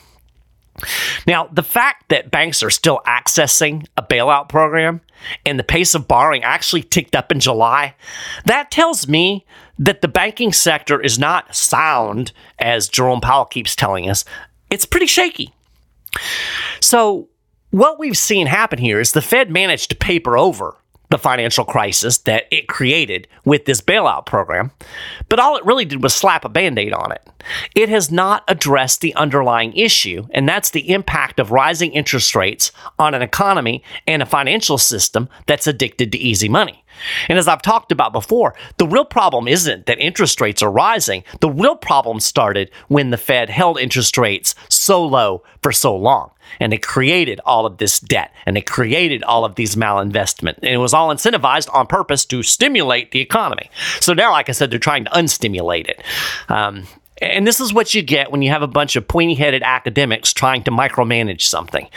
now, 1.26 1.48
the 1.52 1.62
fact 1.62 2.08
that 2.08 2.30
banks 2.30 2.62
are 2.62 2.70
still 2.70 3.00
accessing 3.06 3.86
a 3.96 4.02
bailout 4.02 4.48
program 4.48 5.00
and 5.44 5.58
the 5.58 5.64
pace 5.64 5.94
of 5.94 6.08
borrowing 6.08 6.44
actually 6.44 6.82
ticked 6.82 7.16
up 7.16 7.32
in 7.32 7.40
July, 7.40 7.94
that 8.44 8.70
tells 8.70 9.08
me 9.08 9.44
that 9.78 10.00
the 10.02 10.08
banking 10.08 10.52
sector 10.52 11.00
is 11.00 11.18
not 11.18 11.54
sound, 11.54 12.32
as 12.58 12.88
Jerome 12.88 13.20
Powell 13.20 13.44
keeps 13.44 13.76
telling 13.76 14.08
us. 14.08 14.24
It's 14.70 14.84
pretty 14.84 15.06
shaky. 15.06 15.52
So, 16.80 17.28
what 17.70 17.98
we've 17.98 18.16
seen 18.16 18.46
happen 18.46 18.78
here 18.78 18.98
is 18.98 19.12
the 19.12 19.22
Fed 19.22 19.50
managed 19.50 19.90
to 19.90 19.96
paper 19.96 20.38
over 20.38 20.76
the 21.10 21.18
financial 21.18 21.64
crisis 21.64 22.18
that 22.18 22.44
it 22.50 22.68
created 22.68 23.26
with 23.44 23.64
this 23.64 23.80
bailout 23.80 24.26
program, 24.26 24.70
but 25.28 25.38
all 25.38 25.56
it 25.56 25.64
really 25.64 25.84
did 25.84 26.02
was 26.02 26.14
slap 26.14 26.44
a 26.44 26.48
band 26.48 26.78
aid 26.78 26.92
on 26.92 27.12
it. 27.12 27.26
It 27.74 27.88
has 27.88 28.10
not 28.10 28.44
addressed 28.46 29.00
the 29.00 29.14
underlying 29.14 29.72
issue, 29.74 30.26
and 30.32 30.48
that's 30.48 30.70
the 30.70 30.90
impact 30.90 31.40
of 31.40 31.50
rising 31.50 31.92
interest 31.92 32.34
rates 32.34 32.72
on 32.98 33.14
an 33.14 33.22
economy 33.22 33.82
and 34.06 34.22
a 34.22 34.26
financial 34.26 34.76
system 34.76 35.28
that's 35.46 35.66
addicted 35.66 36.12
to 36.12 36.18
easy 36.18 36.48
money. 36.48 36.84
And 37.28 37.38
as 37.38 37.48
I've 37.48 37.62
talked 37.62 37.92
about 37.92 38.12
before, 38.12 38.54
the 38.76 38.86
real 38.86 39.04
problem 39.04 39.48
isn't 39.48 39.86
that 39.86 39.98
interest 39.98 40.40
rates 40.40 40.62
are 40.62 40.70
rising. 40.70 41.24
The 41.40 41.50
real 41.50 41.76
problem 41.76 42.20
started 42.20 42.70
when 42.88 43.10
the 43.10 43.16
Fed 43.16 43.50
held 43.50 43.78
interest 43.78 44.18
rates 44.18 44.54
so 44.68 45.04
low 45.04 45.42
for 45.62 45.72
so 45.72 45.96
long. 45.96 46.30
And 46.60 46.72
it 46.72 46.82
created 46.82 47.40
all 47.44 47.66
of 47.66 47.76
this 47.76 48.00
debt 48.00 48.32
and 48.46 48.56
it 48.56 48.66
created 48.66 49.22
all 49.22 49.44
of 49.44 49.56
these 49.56 49.76
malinvestment. 49.76 50.56
And 50.58 50.72
it 50.72 50.78
was 50.78 50.94
all 50.94 51.14
incentivized 51.14 51.72
on 51.74 51.86
purpose 51.86 52.24
to 52.26 52.42
stimulate 52.42 53.10
the 53.10 53.20
economy. 53.20 53.70
So 54.00 54.14
now, 54.14 54.32
like 54.32 54.48
I 54.48 54.52
said, 54.52 54.70
they're 54.70 54.78
trying 54.78 55.04
to 55.04 55.16
unstimulate 55.16 55.86
it. 55.86 56.02
Um, 56.48 56.86
and 57.20 57.46
this 57.46 57.60
is 57.60 57.72
what 57.72 57.94
you 57.94 58.02
get 58.02 58.30
when 58.30 58.42
you 58.42 58.50
have 58.50 58.62
a 58.62 58.68
bunch 58.68 58.96
of 58.96 59.06
pointy 59.06 59.34
headed 59.34 59.62
academics 59.62 60.32
trying 60.32 60.62
to 60.64 60.70
micromanage 60.70 61.42
something. 61.42 61.88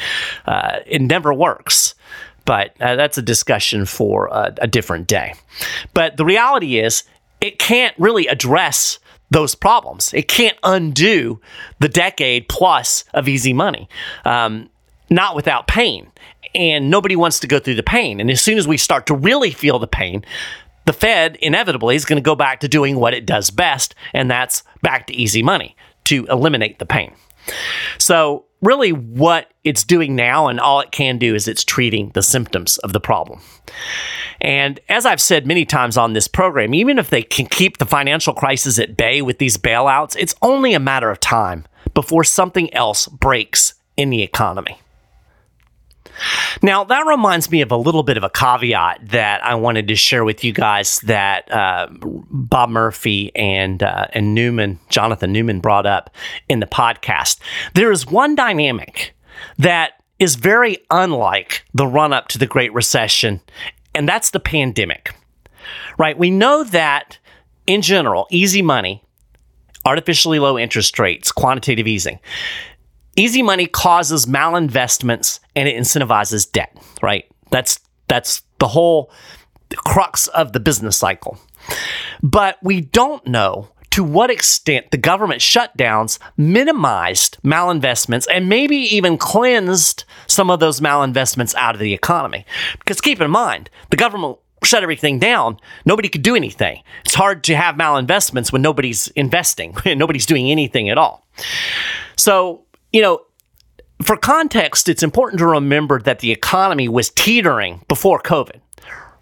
Uh, 0.45 0.79
it 0.85 1.01
never 1.01 1.33
works. 1.33 1.95
But 2.45 2.75
uh, 2.81 2.95
that's 2.95 3.17
a 3.17 3.21
discussion 3.21 3.85
for 3.85 4.27
a, 4.27 4.53
a 4.61 4.67
different 4.67 5.07
day. 5.07 5.33
But 5.93 6.17
the 6.17 6.25
reality 6.25 6.79
is, 6.79 7.03
it 7.39 7.59
can't 7.59 7.95
really 7.97 8.27
address 8.27 8.99
those 9.31 9.55
problems. 9.55 10.13
It 10.13 10.27
can't 10.27 10.57
undo 10.63 11.39
the 11.79 11.89
decade 11.89 12.49
plus 12.49 13.05
of 13.13 13.27
easy 13.27 13.53
money, 13.53 13.89
um, 14.25 14.69
not 15.09 15.35
without 15.35 15.67
pain. 15.67 16.11
And 16.53 16.89
nobody 16.89 17.15
wants 17.15 17.39
to 17.39 17.47
go 17.47 17.59
through 17.59 17.75
the 17.75 17.83
pain. 17.83 18.19
And 18.19 18.29
as 18.29 18.41
soon 18.41 18.57
as 18.57 18.67
we 18.67 18.77
start 18.77 19.05
to 19.07 19.15
really 19.15 19.51
feel 19.51 19.79
the 19.79 19.87
pain, 19.87 20.25
the 20.85 20.93
Fed 20.93 21.37
inevitably 21.41 21.95
is 21.95 22.05
going 22.05 22.21
to 22.21 22.25
go 22.25 22.35
back 22.35 22.59
to 22.59 22.67
doing 22.67 22.97
what 22.97 23.13
it 23.13 23.25
does 23.25 23.49
best, 23.49 23.95
and 24.13 24.29
that's 24.29 24.63
back 24.81 25.07
to 25.07 25.13
easy 25.13 25.43
money 25.43 25.75
to 26.05 26.25
eliminate 26.25 26.79
the 26.79 26.85
pain. 26.85 27.13
So, 27.97 28.45
really, 28.61 28.91
what 28.91 29.51
it's 29.63 29.83
doing 29.83 30.15
now 30.15 30.47
and 30.47 30.59
all 30.59 30.81
it 30.81 30.91
can 30.91 31.17
do 31.17 31.35
is 31.35 31.47
it's 31.47 31.63
treating 31.63 32.11
the 32.13 32.23
symptoms 32.23 32.77
of 32.79 32.93
the 32.93 32.99
problem. 32.99 33.41
And 34.39 34.79
as 34.89 35.05
I've 35.05 35.21
said 35.21 35.45
many 35.45 35.65
times 35.65 35.97
on 35.97 36.13
this 36.13 36.27
program, 36.27 36.73
even 36.73 36.97
if 36.97 37.09
they 37.09 37.21
can 37.21 37.45
keep 37.45 37.77
the 37.77 37.85
financial 37.85 38.33
crisis 38.33 38.79
at 38.79 38.97
bay 38.97 39.21
with 39.21 39.37
these 39.37 39.57
bailouts, 39.57 40.15
it's 40.17 40.35
only 40.41 40.73
a 40.73 40.79
matter 40.79 41.11
of 41.11 41.19
time 41.19 41.65
before 41.93 42.23
something 42.23 42.73
else 42.73 43.07
breaks 43.07 43.75
in 43.97 44.09
the 44.09 44.23
economy. 44.23 44.79
Now, 46.61 46.83
that 46.83 47.05
reminds 47.05 47.49
me 47.49 47.61
of 47.61 47.71
a 47.71 47.77
little 47.77 48.03
bit 48.03 48.17
of 48.17 48.23
a 48.23 48.29
caveat 48.29 49.09
that 49.09 49.43
I 49.43 49.55
wanted 49.55 49.87
to 49.87 49.95
share 49.95 50.23
with 50.23 50.43
you 50.43 50.53
guys 50.53 50.99
that 51.01 51.51
uh, 51.51 51.87
Bob 51.91 52.69
Murphy 52.69 53.35
and, 53.35 53.81
uh, 53.81 54.07
and 54.11 54.35
Newman, 54.35 54.79
Jonathan 54.89 55.31
Newman, 55.31 55.59
brought 55.59 55.85
up 55.85 56.09
in 56.49 56.59
the 56.59 56.65
podcast. 56.65 57.39
There 57.73 57.91
is 57.91 58.05
one 58.05 58.35
dynamic 58.35 59.15
that 59.57 59.93
is 60.19 60.35
very 60.35 60.77
unlike 60.91 61.65
the 61.73 61.87
run 61.87 62.13
up 62.13 62.27
to 62.29 62.37
the 62.37 62.45
Great 62.45 62.73
Recession, 62.73 63.41
and 63.95 64.07
that's 64.07 64.29
the 64.29 64.39
pandemic. 64.39 65.15
Right? 65.97 66.17
We 66.17 66.31
know 66.31 66.63
that 66.65 67.17
in 67.67 67.81
general, 67.81 68.27
easy 68.29 68.61
money, 68.61 69.03
artificially 69.85 70.39
low 70.39 70.57
interest 70.57 70.99
rates, 70.99 71.31
quantitative 71.31 71.87
easing, 71.87 72.19
easy 73.15 73.41
money 73.41 73.67
causes 73.67 74.25
malinvestments 74.25 75.39
and 75.55 75.67
it 75.67 75.75
incentivizes 75.75 76.51
debt, 76.51 76.75
right? 77.01 77.25
That's 77.49 77.79
that's 78.07 78.41
the 78.59 78.67
whole 78.67 79.11
crux 79.75 80.27
of 80.27 80.53
the 80.53 80.59
business 80.59 80.97
cycle. 80.97 81.37
But 82.21 82.57
we 82.61 82.81
don't 82.81 83.25
know 83.25 83.69
to 83.91 84.03
what 84.03 84.31
extent 84.31 84.91
the 84.91 84.97
government 84.97 85.41
shutdowns 85.41 86.17
minimized 86.37 87.37
malinvestments 87.43 88.25
and 88.31 88.47
maybe 88.47 88.77
even 88.77 89.17
cleansed 89.17 90.05
some 90.27 90.49
of 90.49 90.59
those 90.59 90.79
malinvestments 90.79 91.53
out 91.55 91.75
of 91.75 91.81
the 91.81 91.93
economy. 91.93 92.45
Because 92.79 93.01
keep 93.01 93.19
in 93.21 93.29
mind, 93.29 93.69
the 93.89 93.97
government 93.97 94.37
shut 94.63 94.83
everything 94.83 95.19
down, 95.19 95.57
nobody 95.85 96.07
could 96.07 96.21
do 96.21 96.35
anything. 96.35 96.81
It's 97.03 97.15
hard 97.15 97.43
to 97.45 97.55
have 97.55 97.75
malinvestments 97.75 98.51
when 98.51 98.61
nobody's 98.61 99.07
investing, 99.09 99.75
and 99.85 99.99
nobody's 99.99 100.25
doing 100.25 100.49
anything 100.49 100.89
at 100.89 100.97
all. 100.97 101.25
So 102.17 102.63
you 102.91 103.01
know, 103.01 103.21
for 104.01 104.17
context, 104.17 104.89
it's 104.89 105.03
important 105.03 105.39
to 105.39 105.45
remember 105.45 105.99
that 106.01 106.19
the 106.19 106.31
economy 106.31 106.89
was 106.89 107.09
teetering 107.09 107.83
before 107.87 108.19
COVID. 108.19 108.59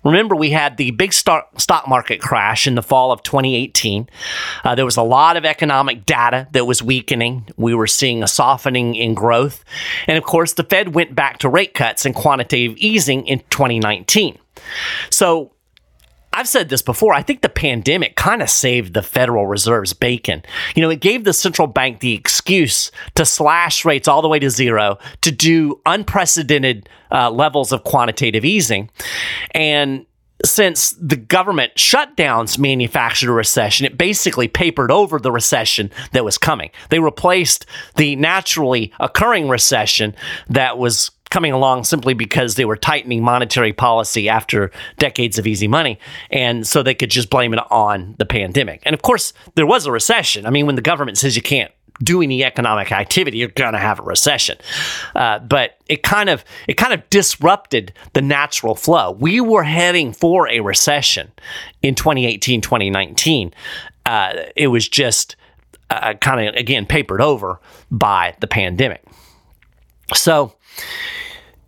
Remember, 0.03 0.36
we 0.36 0.51
had 0.51 0.77
the 0.77 0.91
big 0.91 1.12
stock 1.12 1.88
market 1.88 2.21
crash 2.21 2.67
in 2.67 2.75
the 2.75 2.82
fall 2.82 3.12
of 3.12 3.21
2018. 3.23 4.10
Uh, 4.63 4.75
there 4.75 4.86
was 4.86 4.95
a 4.95 5.03
lot 5.03 5.36
of 5.36 5.43
economic 5.43 6.05
data 6.05 6.47
that 6.53 6.65
was 6.65 6.82
weakening. 6.82 7.47
We 7.58 7.75
were 7.75 7.88
seeing 7.88 8.23
a 8.23 8.27
softening 8.27 8.95
in 8.95 9.13
growth. 9.13 9.65
And 10.08 10.17
of 10.17 10.23
course, 10.23 10.53
the 10.53 10.63
Fed 10.63 10.95
went 10.95 11.15
back 11.15 11.39
to 11.39 11.49
rate 11.49 11.73
cuts 11.73 12.05
and 12.05 12.15
quantitative 12.15 12.77
easing 12.77 13.27
in 13.27 13.39
2019. 13.49 14.38
So, 15.10 15.51
I've 16.32 16.48
said 16.48 16.70
this 16.70 16.82
before. 16.82 17.13
I 17.13 17.22
think 17.22 17.42
the 17.42 17.50
pandemic 17.50 18.15
kind 18.15 18.42
of 18.42 18.50
saved 18.50 18.94
the 18.94 19.02
Federal 19.02 19.48
Reserve's 19.48 19.94
bacon. 19.94 20.44
You 20.76 20.82
know, 20.82 20.89
it 20.89 21.02
gave 21.02 21.24
the 21.24 21.34
central 21.34 21.68
bank 21.68 22.00
the 22.00 22.13
excuse 22.13 22.92
to 23.15 23.26
slash 23.26 23.84
rates 23.84 24.08
all 24.08 24.22
the 24.22 24.28
way 24.28 24.39
to 24.39 24.50
zero, 24.50 25.00
to 25.22 25.32
do 25.32 25.82
unprecedented 25.86 26.88
uh, 27.12 27.32
levels 27.32 27.72
of 27.72 27.84
quantitative 27.84 28.46
easing. 28.46 28.89
And 29.52 30.06
since 30.46 30.92
the 30.92 31.18
government 31.18 31.74
shutdowns 31.76 32.58
manufactured 32.58 33.30
a 33.30 33.34
recession, 33.34 33.86
it 33.86 33.98
basically 33.98 34.48
papered 34.48 34.92
over 34.92 35.20
the 35.20 35.32
recession 35.32 35.92
that 36.13 36.24
was 36.24 36.38
coming. 36.38 36.70
They 36.89 37.00
replaced 37.00 37.65
the 37.96 38.15
naturally 38.15 38.94
occurring 39.00 39.50
recession 39.50 40.15
that 40.48 40.78
was 40.78 41.12
coming 41.30 41.52
along 41.52 41.84
simply 41.84 42.13
because 42.13 42.56
they 42.56 42.65
were 42.65 42.76
tightening 42.76 43.24
monetary 43.24 43.74
policy 43.74 44.30
after 44.30 44.72
decades 44.98 45.38
of 45.38 45.46
easy 45.46 45.68
money. 45.68 46.00
And 46.32 46.65
so 46.65 46.82
they 46.82 46.96
could 46.96 47.12
just 47.12 47.30
blame 47.30 47.54
it 47.54 47.60
on 47.72 48.15
the 48.18 48.26
pandemic. 48.26 48.82
And 48.86 48.94
of 48.94 49.02
course, 49.02 49.34
there 49.56 49.68
was 49.68 49.86
a 49.86 49.92
recession. 49.92 50.46
I 50.46 50.50
mean, 50.50 50.65
when 50.65 50.76
the 50.76 50.82
government 50.82 51.18
says 51.18 51.36
you 51.36 51.42
can't 51.42 51.72
do 52.02 52.22
any 52.22 52.44
economic 52.44 52.92
activity, 52.92 53.39
you're 53.39 53.50
going 53.50 53.74
to 53.74 53.80
have 53.80 54.00
a 54.00 54.04
recession. 54.04 54.58
Uh, 55.15 55.39
but 55.39 55.78
it 55.88 56.02
kind 56.04 56.30
of 56.30 56.46
it 56.68 56.76
kind 56.76 56.94
of 56.94 57.08
disrupted 57.10 57.94
the 58.13 58.22
natural 58.22 58.76
flow. 58.76 59.12
We 59.12 59.42
were 59.42 59.63
heading 59.63 60.13
for 60.13 60.48
a 60.48 60.62
recession 60.62 61.32
in 61.82 61.96
2018, 61.96 62.62
2019. 62.62 63.54
Uh, 64.06 64.34
it 64.56 64.68
was 64.68 64.88
just 64.88 65.36
uh, 65.89 66.13
kind 66.15 66.48
of 66.48 66.56
again 66.56 66.86
papered 66.86 67.22
over 67.22 67.60
by 67.92 68.36
the 68.39 68.48
pandemic. 68.48 69.04
So 70.13 70.54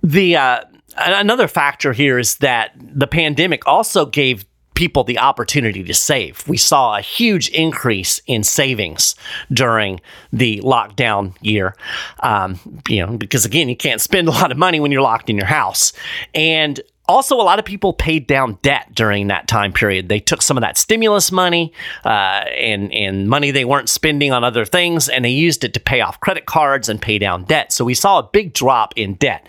the 0.03 0.35
uh, 0.35 0.61
another 0.97 1.47
factor 1.47 1.93
here 1.93 2.17
is 2.19 2.37
that 2.37 2.71
the 2.77 3.07
pandemic 3.07 3.67
also 3.67 4.05
gave 4.05 4.45
people 4.73 5.03
the 5.03 5.19
opportunity 5.19 5.83
to 5.83 5.93
save. 5.93 6.47
We 6.47 6.57
saw 6.57 6.97
a 6.97 7.01
huge 7.01 7.49
increase 7.49 8.19
in 8.25 8.43
savings 8.43 9.15
during 9.51 10.01
the 10.33 10.59
lockdown 10.61 11.35
year. 11.41 11.75
Um, 12.21 12.59
you 12.89 13.05
know, 13.05 13.17
because 13.17 13.45
again, 13.45 13.69
you 13.69 13.75
can't 13.75 14.01
spend 14.01 14.27
a 14.27 14.31
lot 14.31 14.51
of 14.51 14.57
money 14.57 14.79
when 14.79 14.91
you're 14.91 15.01
locked 15.01 15.29
in 15.29 15.37
your 15.37 15.45
house. 15.45 15.93
And 16.33 16.79
also, 17.11 17.35
a 17.35 17.43
lot 17.43 17.59
of 17.59 17.65
people 17.65 17.93
paid 17.93 18.25
down 18.27 18.57
debt 18.61 18.93
during 18.93 19.27
that 19.27 19.47
time 19.47 19.73
period. 19.73 20.09
They 20.09 20.19
took 20.19 20.41
some 20.41 20.57
of 20.57 20.61
that 20.61 20.77
stimulus 20.77 21.31
money 21.31 21.73
uh, 22.05 22.09
and 22.57 22.91
and 22.93 23.29
money 23.29 23.51
they 23.51 23.65
weren't 23.65 23.89
spending 23.89 24.31
on 24.31 24.43
other 24.43 24.65
things, 24.65 25.09
and 25.09 25.23
they 25.23 25.29
used 25.29 25.63
it 25.63 25.73
to 25.73 25.79
pay 25.79 26.01
off 26.01 26.19
credit 26.21 26.45
cards 26.45 26.89
and 26.89 27.01
pay 27.01 27.19
down 27.19 27.43
debt. 27.43 27.71
So 27.71 27.85
we 27.85 27.93
saw 27.93 28.19
a 28.19 28.23
big 28.23 28.53
drop 28.53 28.93
in 28.95 29.15
debt. 29.15 29.45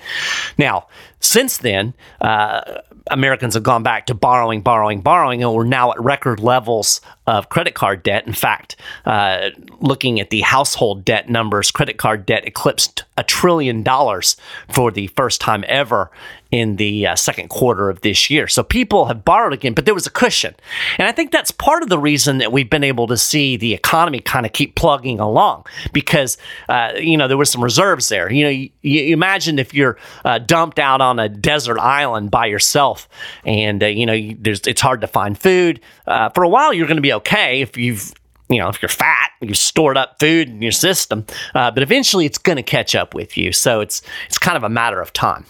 Now, 0.59 0.89
since 1.23 1.59
then, 1.59 1.95
uh, 2.21 2.81
Americans 3.11 3.55
have 3.55 3.63
gone 3.63 3.83
back 3.83 4.07
to 4.07 4.15
borrowing, 4.15 4.61
borrowing, 4.61 5.01
borrowing, 5.01 5.43
and 5.43 5.53
we're 5.55 5.65
now 5.65 5.93
at 5.93 6.01
record 6.01 6.41
levels 6.41 7.01
of 7.27 7.49
credit 7.49 7.75
card 7.75 8.03
debt. 8.03 8.27
In 8.27 8.33
fact, 8.33 8.77
uh, 9.05 9.51
looking 9.81 10.21
at 10.21 10.31
the 10.31 10.41
household 10.41 11.05
debt 11.05 11.29
numbers, 11.29 11.71
credit 11.71 11.97
card 11.97 12.27
debt 12.27 12.47
eclipsed 12.47 13.05
a 13.17 13.23
trillion 13.23 13.83
dollars 13.83 14.37
for 14.69 14.91
the 14.91 15.07
first 15.09 15.41
time 15.41 15.65
ever 15.69 16.11
in 16.51 16.77
the 16.77 17.07
uh, 17.07 17.17
second 17.17 17.49
quarter 17.49 17.89
of 17.89 18.03
this 18.03 18.29
year. 18.29 18.47
So 18.47 18.63
people 18.63 19.07
have 19.07 19.25
borrowed 19.25 19.55
again, 19.55 19.73
but 19.73 19.87
there 19.87 19.95
was 19.95 20.07
a 20.07 20.11
cushion. 20.11 20.55
And 20.99 21.09
I 21.09 21.13
think 21.13 21.31
that's 21.31 21.51
part 21.51 21.83
of 21.83 21.89
the 21.89 21.99
reason 21.99 22.39
that 22.39 22.53
we've 22.53 22.69
been 22.69 22.85
able 22.85 23.07
to 23.07 23.17
see 23.17 23.57
the 23.57 23.73
economy 23.73 24.21
kind 24.21 24.45
of 24.45 24.53
keep 24.53 24.75
plugging 24.75 25.19
along 25.19 25.65
because, 25.95 26.37
uh, 26.69 26.93
you 26.97 27.17
know, 27.17 27.27
there 27.27 27.39
was 27.39 27.51
some 27.51 27.65
reserves 27.65 28.11
there. 28.11 28.31
You 28.31 28.45
know, 28.45 28.51
you, 28.51 28.71
you 28.83 29.15
imagine 29.15 29.59
if 29.59 29.73
you're 29.73 29.97
uh, 30.27 30.39
dumped 30.39 30.79
out 30.79 31.01
on 31.01 31.12
a 31.19 31.29
desert 31.29 31.79
island 31.79 32.31
by 32.31 32.47
yourself 32.47 33.09
and, 33.45 33.83
uh, 33.83 33.87
you 33.87 34.07
know, 34.07 34.15
it's 34.17 34.81
hard 34.81 35.01
to 35.01 35.07
find 35.07 35.39
food. 35.39 35.81
Uh, 36.07 36.29
for 36.31 36.45
a 36.45 36.49
while, 36.49 36.73
you're 36.73 36.87
going 36.87 36.97
to 36.97 37.03
be 37.03 37.13
okay 37.13 37.61
if 37.61 37.77
you've 37.77 38.13
you 38.49 38.59
know, 38.59 38.69
if 38.69 38.83
you're 38.83 38.89
fat, 38.91 39.31
you've 39.41 39.57
stored 39.57 39.97
up 39.97 40.19
food 40.21 40.47
in 40.49 40.61
your 40.61 40.73
system, 40.73 41.25
uh, 41.55 41.71
but 41.71 41.83
eventually 41.83 42.27
it's 42.27 42.37
going 42.37 42.57
to 42.57 42.63
catch 42.63 42.95
up 42.95 43.15
with 43.15 43.37
you. 43.37 43.51
So 43.51 43.81
it's 43.81 44.03
it's 44.27 44.37
kind 44.37 44.59
of 44.59 44.63
a 44.63 44.69
matter 44.69 45.01
of 45.01 45.11
time. 45.15 45.47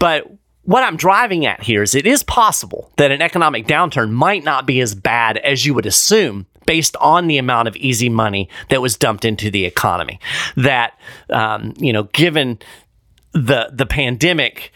But 0.00 0.28
what 0.64 0.82
I'm 0.82 0.96
driving 0.96 1.46
at 1.46 1.62
here 1.62 1.82
is 1.82 1.94
it 1.94 2.06
is 2.06 2.22
possible 2.22 2.90
that 2.96 3.12
an 3.12 3.22
economic 3.22 3.66
downturn 3.66 4.10
might 4.10 4.42
not 4.42 4.66
be 4.66 4.80
as 4.80 4.94
bad 4.94 5.36
as 5.38 5.64
you 5.64 5.74
would 5.74 5.86
assume 5.86 6.46
based 6.66 6.96
on 6.96 7.26
the 7.26 7.38
amount 7.38 7.68
of 7.68 7.76
easy 7.76 8.08
money 8.08 8.48
that 8.70 8.80
was 8.80 8.96
dumped 8.96 9.24
into 9.24 9.50
the 9.50 9.66
economy. 9.66 10.18
That 10.56 10.98
um, 11.30 11.74
you 11.76 11.92
know, 11.92 12.04
given 12.04 12.58
the 13.34 13.70
the 13.72 13.86
pandemic, 13.86 14.72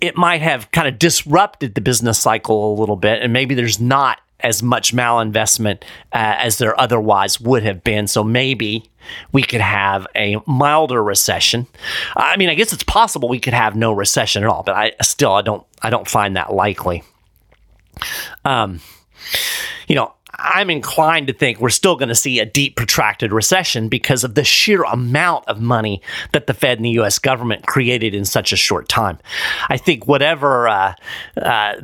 it 0.00 0.16
might 0.16 0.40
have 0.40 0.70
kind 0.72 0.88
of 0.88 0.98
disrupted 0.98 1.74
the 1.74 1.80
business 1.80 2.18
cycle 2.18 2.72
a 2.72 2.74
little 2.78 2.96
bit, 2.96 3.22
and 3.22 3.32
maybe 3.32 3.54
there's 3.54 3.80
not 3.80 4.20
as 4.40 4.62
much 4.62 4.94
malinvestment 4.94 5.82
uh, 6.12 6.36
as 6.38 6.58
there 6.58 6.78
otherwise 6.80 7.40
would 7.40 7.62
have 7.64 7.82
been. 7.82 8.06
So 8.06 8.22
maybe 8.22 8.88
we 9.32 9.42
could 9.42 9.60
have 9.60 10.06
a 10.14 10.36
milder 10.46 11.02
recession. 11.02 11.66
I 12.16 12.36
mean, 12.36 12.48
I 12.48 12.54
guess 12.54 12.72
it's 12.72 12.84
possible 12.84 13.28
we 13.28 13.40
could 13.40 13.52
have 13.52 13.74
no 13.74 13.92
recession 13.92 14.44
at 14.44 14.48
all, 14.48 14.62
but 14.62 14.76
I 14.76 14.92
still 15.02 15.32
I 15.32 15.42
don't 15.42 15.66
I 15.82 15.90
don't 15.90 16.08
find 16.08 16.36
that 16.36 16.52
likely. 16.52 17.02
Um, 18.44 18.80
you 19.88 19.96
know, 19.96 20.14
I'm 20.38 20.70
inclined 20.70 21.26
to 21.26 21.32
think 21.32 21.60
we're 21.60 21.70
still 21.70 21.96
going 21.96 22.10
to 22.10 22.14
see 22.14 22.38
a 22.38 22.46
deep, 22.46 22.76
protracted 22.76 23.32
recession 23.32 23.88
because 23.88 24.22
of 24.22 24.34
the 24.34 24.44
sheer 24.44 24.84
amount 24.84 25.46
of 25.48 25.60
money 25.60 26.00
that 26.32 26.46
the 26.46 26.54
Fed 26.54 26.78
and 26.78 26.84
the 26.84 26.90
U.S. 26.90 27.18
government 27.18 27.66
created 27.66 28.14
in 28.14 28.24
such 28.24 28.52
a 28.52 28.56
short 28.56 28.88
time. 28.88 29.18
I 29.68 29.76
think 29.76 30.06
whatever 30.06 30.68
uh, 30.68 30.94
uh, 31.36 31.74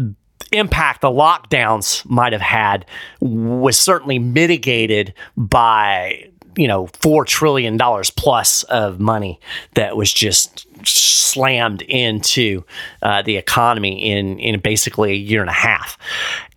impact 0.52 1.00
the 1.00 1.08
lockdowns 1.08 2.08
might 2.08 2.32
have 2.32 2.42
had 2.42 2.86
was 3.20 3.76
certainly 3.76 4.18
mitigated 4.18 5.14
by 5.36 6.30
you 6.56 6.68
know 6.68 6.86
four 6.92 7.24
trillion 7.24 7.76
dollars 7.76 8.10
plus 8.10 8.62
of 8.64 9.00
money 9.00 9.40
that 9.74 9.96
was 9.96 10.12
just 10.12 10.66
slammed 10.86 11.82
into 11.82 12.62
uh, 13.02 13.22
the 13.22 13.36
economy 13.36 14.12
in 14.12 14.38
in 14.38 14.60
basically 14.60 15.10
a 15.10 15.16
year 15.16 15.40
and 15.40 15.50
a 15.50 15.54
half, 15.54 15.98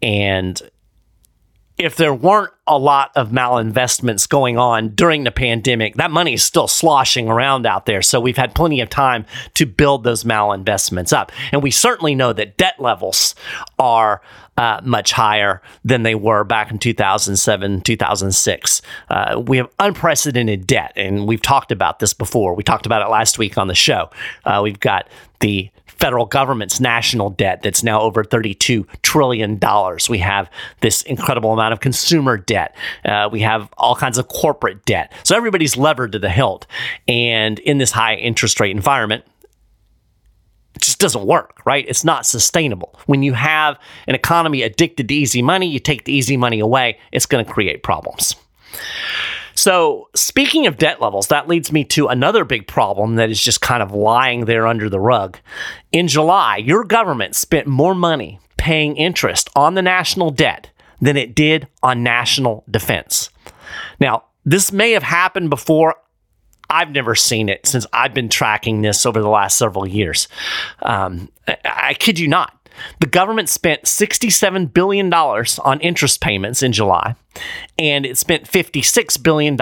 and 0.01 0.61
if 1.77 1.95
there 1.95 2.13
weren't 2.13 2.53
a 2.65 2.77
lot 2.77 3.11
of 3.15 3.29
malinvestments 3.29 4.27
going 4.27 4.57
on 4.57 4.89
during 4.89 5.23
the 5.23 5.31
pandemic, 5.31 5.95
that 5.95 6.11
money 6.11 6.33
is 6.33 6.43
still 6.43 6.67
sloshing 6.67 7.29
around 7.29 7.65
out 7.65 7.85
there. 7.85 8.01
So 8.01 8.19
we've 8.19 8.37
had 8.37 8.55
plenty 8.55 8.81
of 8.81 8.89
time 8.89 9.25
to 9.53 9.65
build 9.65 10.03
those 10.03 10.23
malinvestments 10.23 11.15
up. 11.15 11.31
And 11.51 11.61
we 11.61 11.71
certainly 11.71 12.15
know 12.15 12.33
that 12.33 12.57
debt 12.57 12.79
levels 12.79 13.35
are 13.77 14.21
uh, 14.57 14.81
much 14.83 15.11
higher 15.11 15.61
than 15.85 16.03
they 16.03 16.15
were 16.15 16.43
back 16.43 16.71
in 16.71 16.79
2007, 16.79 17.81
2006. 17.81 18.81
Uh, 19.09 19.43
we 19.45 19.57
have 19.57 19.69
unprecedented 19.79 20.67
debt, 20.67 20.91
and 20.95 21.27
we've 21.27 21.41
talked 21.41 21.71
about 21.71 21.99
this 21.99 22.13
before. 22.13 22.55
We 22.55 22.63
talked 22.63 22.85
about 22.85 23.01
it 23.01 23.09
last 23.09 23.37
week 23.37 23.57
on 23.57 23.67
the 23.67 23.75
show. 23.75 24.09
Uh, 24.45 24.61
we've 24.63 24.79
got 24.79 25.07
the 25.39 25.69
federal 25.85 26.25
government's 26.25 26.79
national 26.79 27.31
debt 27.31 27.61
that's 27.63 27.83
now 27.83 28.01
over 28.01 28.23
$32 28.23 28.85
trillion. 29.01 29.59
We 30.09 30.19
have 30.19 30.49
this 30.81 31.01
incredible 31.03 31.53
amount 31.53 31.73
of 31.73 31.79
consumer 31.79 32.37
debt. 32.37 32.75
Uh, 33.03 33.29
we 33.31 33.41
have 33.41 33.69
all 33.77 33.95
kinds 33.95 34.17
of 34.17 34.27
corporate 34.27 34.85
debt. 34.85 35.11
So 35.23 35.35
everybody's 35.35 35.75
levered 35.75 36.11
to 36.11 36.19
the 36.19 36.29
hilt. 36.29 36.67
And 37.07 37.59
in 37.59 37.77
this 37.77 37.91
high 37.91 38.15
interest 38.15 38.59
rate 38.59 38.75
environment, 38.75 39.23
just 40.81 40.99
doesn't 40.99 41.25
work, 41.25 41.59
right? 41.65 41.85
It's 41.87 42.03
not 42.03 42.25
sustainable. 42.25 42.99
When 43.05 43.23
you 43.23 43.33
have 43.33 43.79
an 44.07 44.15
economy 44.15 44.61
addicted 44.63 45.07
to 45.07 45.13
easy 45.13 45.41
money, 45.41 45.67
you 45.67 45.79
take 45.79 46.05
the 46.05 46.13
easy 46.13 46.37
money 46.37 46.59
away, 46.59 46.99
it's 47.11 47.25
going 47.25 47.45
to 47.45 47.51
create 47.51 47.83
problems. 47.83 48.35
So, 49.55 50.09
speaking 50.13 50.67
of 50.67 50.77
debt 50.77 51.01
levels, 51.01 51.27
that 51.27 51.47
leads 51.47 51.71
me 51.71 51.83
to 51.85 52.07
another 52.07 52.45
big 52.45 52.67
problem 52.67 53.15
that 53.15 53.31
is 53.31 53.41
just 53.41 53.59
kind 53.59 53.81
of 53.81 53.91
lying 53.91 54.45
there 54.45 54.67
under 54.67 54.87
the 54.87 54.99
rug. 54.99 55.39
In 55.91 56.07
July, 56.07 56.57
your 56.57 56.83
government 56.83 57.35
spent 57.35 57.65
more 57.65 57.95
money 57.95 58.39
paying 58.57 58.95
interest 58.97 59.49
on 59.55 59.73
the 59.73 59.81
national 59.81 60.29
debt 60.29 60.69
than 61.01 61.17
it 61.17 61.33
did 61.33 61.67
on 61.81 62.03
national 62.03 62.63
defense. 62.69 63.29
Now, 63.99 64.25
this 64.45 64.71
may 64.71 64.91
have 64.91 65.03
happened 65.03 65.49
before. 65.49 65.95
I've 66.69 66.91
never 66.91 67.15
seen 67.15 67.49
it 67.49 67.65
since 67.65 67.85
I've 67.93 68.13
been 68.13 68.29
tracking 68.29 68.81
this 68.81 69.05
over 69.05 69.21
the 69.21 69.29
last 69.29 69.57
several 69.57 69.87
years. 69.87 70.27
Um, 70.81 71.29
I, 71.47 71.57
I 71.65 71.93
kid 71.93 72.19
you 72.19 72.27
not. 72.27 72.53
The 72.99 73.07
government 73.07 73.49
spent 73.49 73.83
$67 73.83 74.73
billion 74.73 75.11
on 75.11 75.79
interest 75.81 76.21
payments 76.21 76.61
in 76.61 76.71
July, 76.71 77.15
and 77.79 78.05
it 78.05 78.17
spent 78.17 78.43
$56 78.43 79.23
billion 79.23 79.59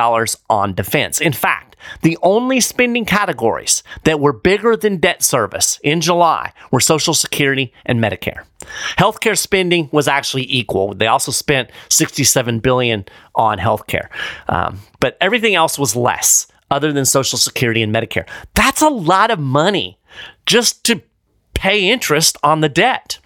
on 0.50 0.74
defense. 0.74 1.22
In 1.22 1.34
fact, 1.34 1.76
the 2.02 2.18
only 2.22 2.60
spending 2.60 3.06
categories 3.06 3.84
that 4.04 4.20
were 4.20 4.34
bigger 4.34 4.76
than 4.76 4.98
debt 4.98 5.24
service 5.24 5.80
in 5.84 6.02
July 6.02 6.52
were 6.72 6.80
Social 6.80 7.14
Security 7.14 7.72
and 7.86 8.00
Medicare. 8.00 8.44
Healthcare 8.98 9.38
spending 9.38 9.90
was 9.92 10.08
actually 10.08 10.52
equal. 10.52 10.94
They 10.94 11.08
also 11.08 11.32
spent 11.32 11.70
67 11.90 12.60
billion 12.60 13.06
on 13.36 13.60
healthcare, 13.60 14.10
um, 14.48 14.80
but 15.00 15.18
everything 15.22 15.56
else 15.56 15.78
was 15.78 15.96
less, 15.96 16.48
other 16.72 16.92
than 16.92 17.06
Social 17.06 17.38
Security 17.38 17.82
and 17.82 17.94
Medicare. 17.94 18.28
That's 18.54 18.82
a 18.82 18.90
lot 18.90 19.32
of 19.32 19.40
money 19.40 19.98
just 20.46 20.84
to 20.86 21.02
pay 21.54 21.90
interest 21.90 22.38
on 22.44 22.62
the 22.62 22.70
debt. 22.70 23.20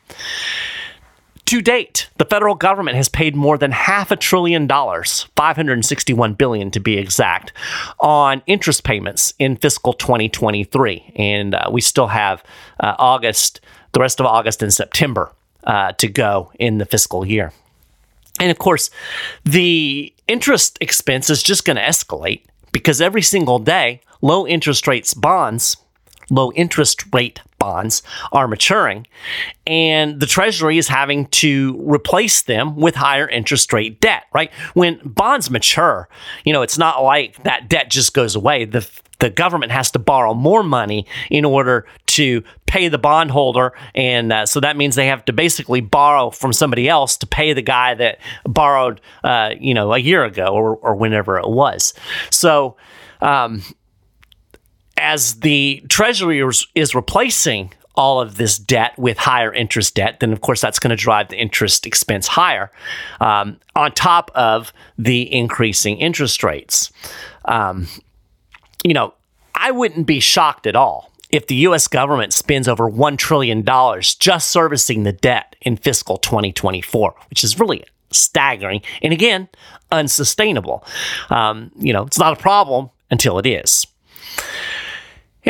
To 1.45 1.62
date, 1.62 2.10
the 2.17 2.25
federal 2.25 2.54
government 2.54 2.95
has 2.95 3.10
paid 3.10 3.36
more 3.36 3.58
than 3.58 3.71
half 3.71 4.12
a 4.12 4.15
trillion 4.15 4.67
dollars, 4.67 5.25
561 5.36 6.36
billion 6.36 6.69
to 6.69 6.80
be 6.80 6.99
exact, 6.99 7.54
on 7.99 8.43
interest 8.45 8.84
payments 8.84 9.34
in 9.39 9.56
fiscal 9.56 9.93
2023, 9.93 11.13
and 11.15 11.56
uh, 11.56 11.67
we 11.71 11.82
still 11.82 12.06
have 12.06 12.43
uh, 12.80 12.93
August, 12.99 13.62
the 13.93 13.99
rest 13.99 14.19
of 14.19 14.28
August 14.28 14.62
and 14.62 14.71
September 14.71 15.34
uh, 15.63 15.91
to 15.93 16.08
go 16.08 16.52
in 16.60 16.78
the 16.78 16.86
fiscal 16.86 17.25
year. 17.25 17.52
And 18.39 18.52
of 18.52 18.60
course, 18.60 18.91
the 19.43 20.13
interest 20.28 20.78
expense 20.82 21.32
is 21.32 21.41
just 21.41 21.65
going 21.65 21.78
to 21.78 21.84
escalate 21.84 22.43
because 22.71 23.01
every 23.01 23.21
single 23.21 23.60
day, 23.60 24.01
low 24.21 24.47
interest 24.47 24.88
rates 24.88 25.13
bonds 25.13 25.77
low 26.29 26.51
interest 26.53 27.03
rate 27.13 27.41
bonds 27.59 28.01
are 28.31 28.47
maturing, 28.47 29.05
and 29.67 30.19
the 30.19 30.25
Treasury 30.25 30.77
is 30.77 30.87
having 30.87 31.27
to 31.27 31.79
replace 31.79 32.41
them 32.43 32.75
with 32.75 32.95
higher 32.95 33.27
interest 33.27 33.71
rate 33.73 34.01
debt, 34.01 34.23
right? 34.33 34.51
When 34.73 34.99
bonds 35.03 35.51
mature, 35.51 36.09
you 36.45 36.53
know, 36.53 36.61
it's 36.61 36.77
not 36.77 37.03
like 37.03 37.43
that 37.43 37.69
debt 37.69 37.89
just 37.89 38.13
goes 38.13 38.35
away. 38.35 38.65
The 38.65 38.89
the 39.19 39.29
government 39.29 39.71
has 39.71 39.91
to 39.91 39.99
borrow 39.99 40.33
more 40.33 40.63
money 40.63 41.05
in 41.29 41.45
order 41.45 41.85
to 42.07 42.41
pay 42.65 42.87
the 42.87 42.97
bondholder, 42.97 43.73
and 43.93 44.31
uh, 44.31 44.45
so 44.45 44.59
that 44.61 44.77
means 44.77 44.95
they 44.95 45.07
have 45.07 45.25
to 45.25 45.33
basically 45.33 45.81
borrow 45.81 46.29
from 46.29 46.53
somebody 46.53 46.87
else 46.87 47.17
to 47.17 47.27
pay 47.27 47.53
the 47.53 47.61
guy 47.61 47.93
that 47.95 48.19
borrowed, 48.45 49.01
uh, 49.23 49.51
you 49.59 49.73
know, 49.73 49.93
a 49.93 49.99
year 49.99 50.23
ago 50.23 50.47
or, 50.47 50.77
or 50.77 50.95
whenever 50.95 51.37
it 51.37 51.49
was. 51.49 51.93
So, 52.29 52.77
um, 53.21 53.61
as 54.99 55.39
the 55.39 55.83
Treasury 55.89 56.43
is 56.75 56.95
replacing 56.95 57.73
all 57.95 58.21
of 58.21 58.38
this 58.38 58.57
debt 58.57 58.97
with 58.97 59.17
higher 59.17 59.53
interest 59.53 59.95
debt, 59.95 60.19
then 60.19 60.31
of 60.31 60.41
course 60.41 60.62
that's 60.62 60.79
going 60.79 60.89
to 60.89 60.95
drive 60.95 61.27
the 61.29 61.38
interest 61.38 61.85
expense 61.85 62.27
higher 62.27 62.71
um, 63.19 63.59
on 63.75 63.91
top 63.91 64.31
of 64.35 64.71
the 64.97 65.33
increasing 65.33 65.97
interest 65.97 66.43
rates. 66.43 66.91
Um, 67.45 67.88
you 68.83 68.93
know, 68.93 69.13
I 69.53 69.71
wouldn't 69.71 70.07
be 70.07 70.21
shocked 70.21 70.65
at 70.65 70.75
all 70.77 71.12
if 71.29 71.47
the 71.47 71.55
US 71.55 71.88
government 71.88 72.33
spends 72.33 72.67
over 72.67 72.89
$1 72.89 73.17
trillion 73.17 73.65
just 74.01 74.47
servicing 74.49 75.03
the 75.03 75.12
debt 75.12 75.55
in 75.62 75.75
fiscal 75.77 76.17
2024, 76.17 77.15
which 77.29 77.43
is 77.43 77.59
really 77.59 77.83
staggering 78.12 78.81
and 79.01 79.13
again, 79.13 79.49
unsustainable. 79.91 80.85
Um, 81.29 81.71
you 81.77 81.93
know, 81.93 82.03
it's 82.03 82.17
not 82.17 82.33
a 82.33 82.41
problem 82.41 82.89
until 83.12 83.38
it 83.39 83.45
is. 83.45 83.85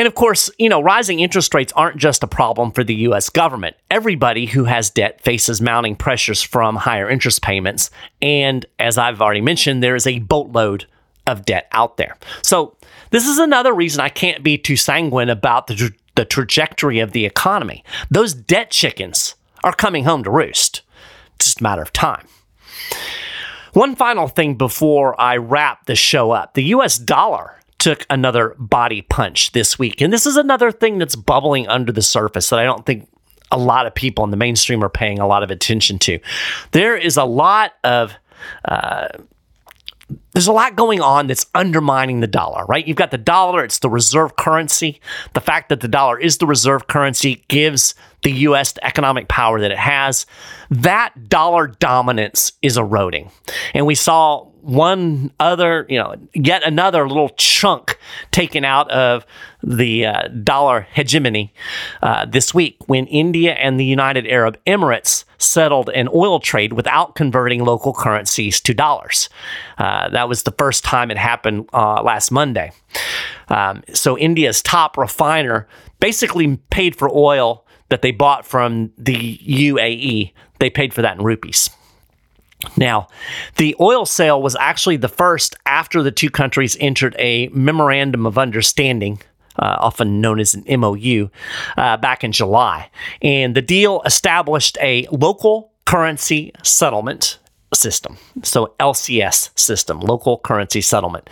And 0.00 0.06
of 0.06 0.14
course, 0.14 0.50
you 0.58 0.70
know, 0.70 0.82
rising 0.82 1.20
interest 1.20 1.52
rates 1.52 1.74
aren't 1.76 1.98
just 1.98 2.22
a 2.22 2.26
problem 2.26 2.72
for 2.72 2.82
the 2.82 2.94
US 2.94 3.28
government. 3.28 3.76
Everybody 3.90 4.46
who 4.46 4.64
has 4.64 4.88
debt 4.88 5.20
faces 5.20 5.60
mounting 5.60 5.94
pressures 5.94 6.40
from 6.40 6.76
higher 6.76 7.10
interest 7.10 7.42
payments. 7.42 7.90
And 8.22 8.64
as 8.78 8.96
I've 8.96 9.20
already 9.20 9.42
mentioned, 9.42 9.82
there 9.82 9.94
is 9.94 10.06
a 10.06 10.20
boatload 10.20 10.86
of 11.26 11.44
debt 11.44 11.68
out 11.72 11.98
there. 11.98 12.16
So, 12.42 12.78
this 13.10 13.26
is 13.26 13.36
another 13.36 13.74
reason 13.74 14.00
I 14.00 14.08
can't 14.08 14.42
be 14.42 14.56
too 14.56 14.74
sanguine 14.74 15.28
about 15.28 15.66
the, 15.66 15.74
tra- 15.74 15.90
the 16.14 16.24
trajectory 16.24 17.00
of 17.00 17.12
the 17.12 17.26
economy. 17.26 17.84
Those 18.10 18.32
debt 18.32 18.70
chickens 18.70 19.34
are 19.62 19.74
coming 19.74 20.04
home 20.04 20.24
to 20.24 20.30
roost. 20.30 20.80
It's 21.34 21.44
just 21.44 21.60
a 21.60 21.62
matter 21.62 21.82
of 21.82 21.92
time. 21.92 22.26
One 23.74 23.96
final 23.96 24.28
thing 24.28 24.54
before 24.54 25.20
I 25.20 25.36
wrap 25.36 25.84
the 25.84 25.94
show 25.94 26.30
up 26.30 26.54
the 26.54 26.64
US 26.64 26.96
dollar 26.96 27.59
took 27.80 28.06
another 28.10 28.54
body 28.58 29.02
punch 29.02 29.52
this 29.52 29.78
week. 29.78 30.00
And 30.00 30.12
this 30.12 30.26
is 30.26 30.36
another 30.36 30.70
thing 30.70 30.98
that's 30.98 31.16
bubbling 31.16 31.66
under 31.66 31.90
the 31.90 32.02
surface 32.02 32.50
that 32.50 32.60
I 32.60 32.64
don't 32.64 32.86
think 32.86 33.08
a 33.50 33.58
lot 33.58 33.86
of 33.86 33.94
people 33.94 34.22
in 34.22 34.30
the 34.30 34.36
mainstream 34.36 34.84
are 34.84 34.88
paying 34.88 35.18
a 35.18 35.26
lot 35.26 35.42
of 35.42 35.50
attention 35.50 35.98
to. 36.00 36.20
There 36.70 36.96
is 36.96 37.16
a 37.16 37.24
lot 37.24 37.72
of 37.82 38.14
uh, 38.64 39.08
there's 40.32 40.46
a 40.46 40.52
lot 40.52 40.76
going 40.76 41.00
on 41.00 41.26
that's 41.26 41.46
undermining 41.54 42.20
the 42.20 42.26
dollar, 42.26 42.64
right? 42.66 42.86
You've 42.86 42.96
got 42.96 43.10
the 43.10 43.18
dollar, 43.18 43.64
it's 43.64 43.78
the 43.78 43.90
reserve 43.90 44.36
currency. 44.36 45.00
The 45.34 45.40
fact 45.40 45.68
that 45.68 45.80
the 45.80 45.88
dollar 45.88 46.18
is 46.18 46.38
the 46.38 46.46
reserve 46.46 46.86
currency 46.86 47.44
gives 47.48 47.94
the 48.22 48.32
US 48.32 48.74
economic 48.82 49.28
power 49.28 49.60
that 49.60 49.70
it 49.70 49.78
has. 49.78 50.26
That 50.70 51.28
dollar 51.28 51.68
dominance 51.68 52.52
is 52.62 52.76
eroding. 52.76 53.30
And 53.74 53.86
we 53.86 53.94
saw 53.94 54.50
one 54.62 55.32
other, 55.40 55.86
you 55.88 55.98
know, 55.98 56.14
yet 56.34 56.62
another 56.62 57.08
little 57.08 57.30
chunk 57.30 57.98
taken 58.30 58.64
out 58.64 58.90
of 58.90 59.24
the 59.62 60.06
uh, 60.06 60.28
dollar 60.28 60.86
hegemony 60.92 61.52
uh, 62.02 62.26
this 62.26 62.54
week 62.54 62.76
when 62.86 63.06
India 63.06 63.54
and 63.54 63.80
the 63.80 63.84
United 63.84 64.26
Arab 64.26 64.58
Emirates 64.66 65.24
settled 65.38 65.88
an 65.90 66.08
oil 66.14 66.38
trade 66.38 66.74
without 66.74 67.14
converting 67.14 67.64
local 67.64 67.94
currencies 67.94 68.60
to 68.60 68.74
dollars. 68.74 69.28
Uh, 69.78 70.08
that 70.10 70.28
was 70.28 70.42
the 70.42 70.52
first 70.52 70.84
time 70.84 71.10
it 71.10 71.16
happened 71.16 71.68
uh, 71.72 72.02
last 72.02 72.30
Monday. 72.30 72.72
Um, 73.48 73.82
so 73.92 74.18
India's 74.18 74.62
top 74.62 74.96
refiner 74.96 75.66
basically 75.98 76.58
paid 76.70 76.94
for 76.94 77.10
oil 77.10 77.64
that 77.90 78.02
they 78.02 78.10
bought 78.10 78.46
from 78.46 78.92
the 78.96 79.38
UAE. 79.38 80.32
They 80.58 80.70
paid 80.70 80.94
for 80.94 81.02
that 81.02 81.16
in 81.16 81.24
rupees. 81.24 81.70
Now, 82.76 83.08
the 83.56 83.74
oil 83.80 84.04
sale 84.04 84.42
was 84.42 84.56
actually 84.56 84.96
the 84.96 85.08
first 85.08 85.56
after 85.66 86.02
the 86.02 86.10
two 86.10 86.30
countries 86.30 86.76
entered 86.80 87.16
a 87.18 87.48
memorandum 87.48 88.26
of 88.26 88.36
understanding 88.36 89.20
uh, 89.58 89.76
often 89.80 90.20
known 90.20 90.40
as 90.40 90.54
an 90.54 90.64
MOU, 90.80 91.28
uh, 91.76 91.96
back 91.98 92.24
in 92.24 92.32
July. 92.32 92.88
And 93.20 93.54
the 93.54 93.62
deal 93.62 94.02
established 94.06 94.78
a 94.80 95.06
local 95.10 95.72
currency 95.84 96.52
settlement 96.62 97.38
system. 97.74 98.16
So 98.42 98.74
LCS 98.80 99.58
system, 99.58 100.00
local 100.00 100.38
currency 100.38 100.80
settlement. 100.80 101.30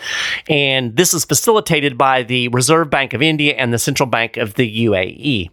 And 0.49 0.97
this 0.97 1.15
is 1.15 1.25
facilitated 1.25 1.99
by 1.99 2.23
the 2.23 2.49
Reserve 2.49 2.91
Bank 2.91 3.13
of 3.13 3.23
India 3.23 3.55
and 3.55 3.73
the 3.73 3.79
Central 3.79 4.09
Bank 4.09 4.37
of 4.37 4.55
the 4.55 4.87
UAE. 4.87 5.51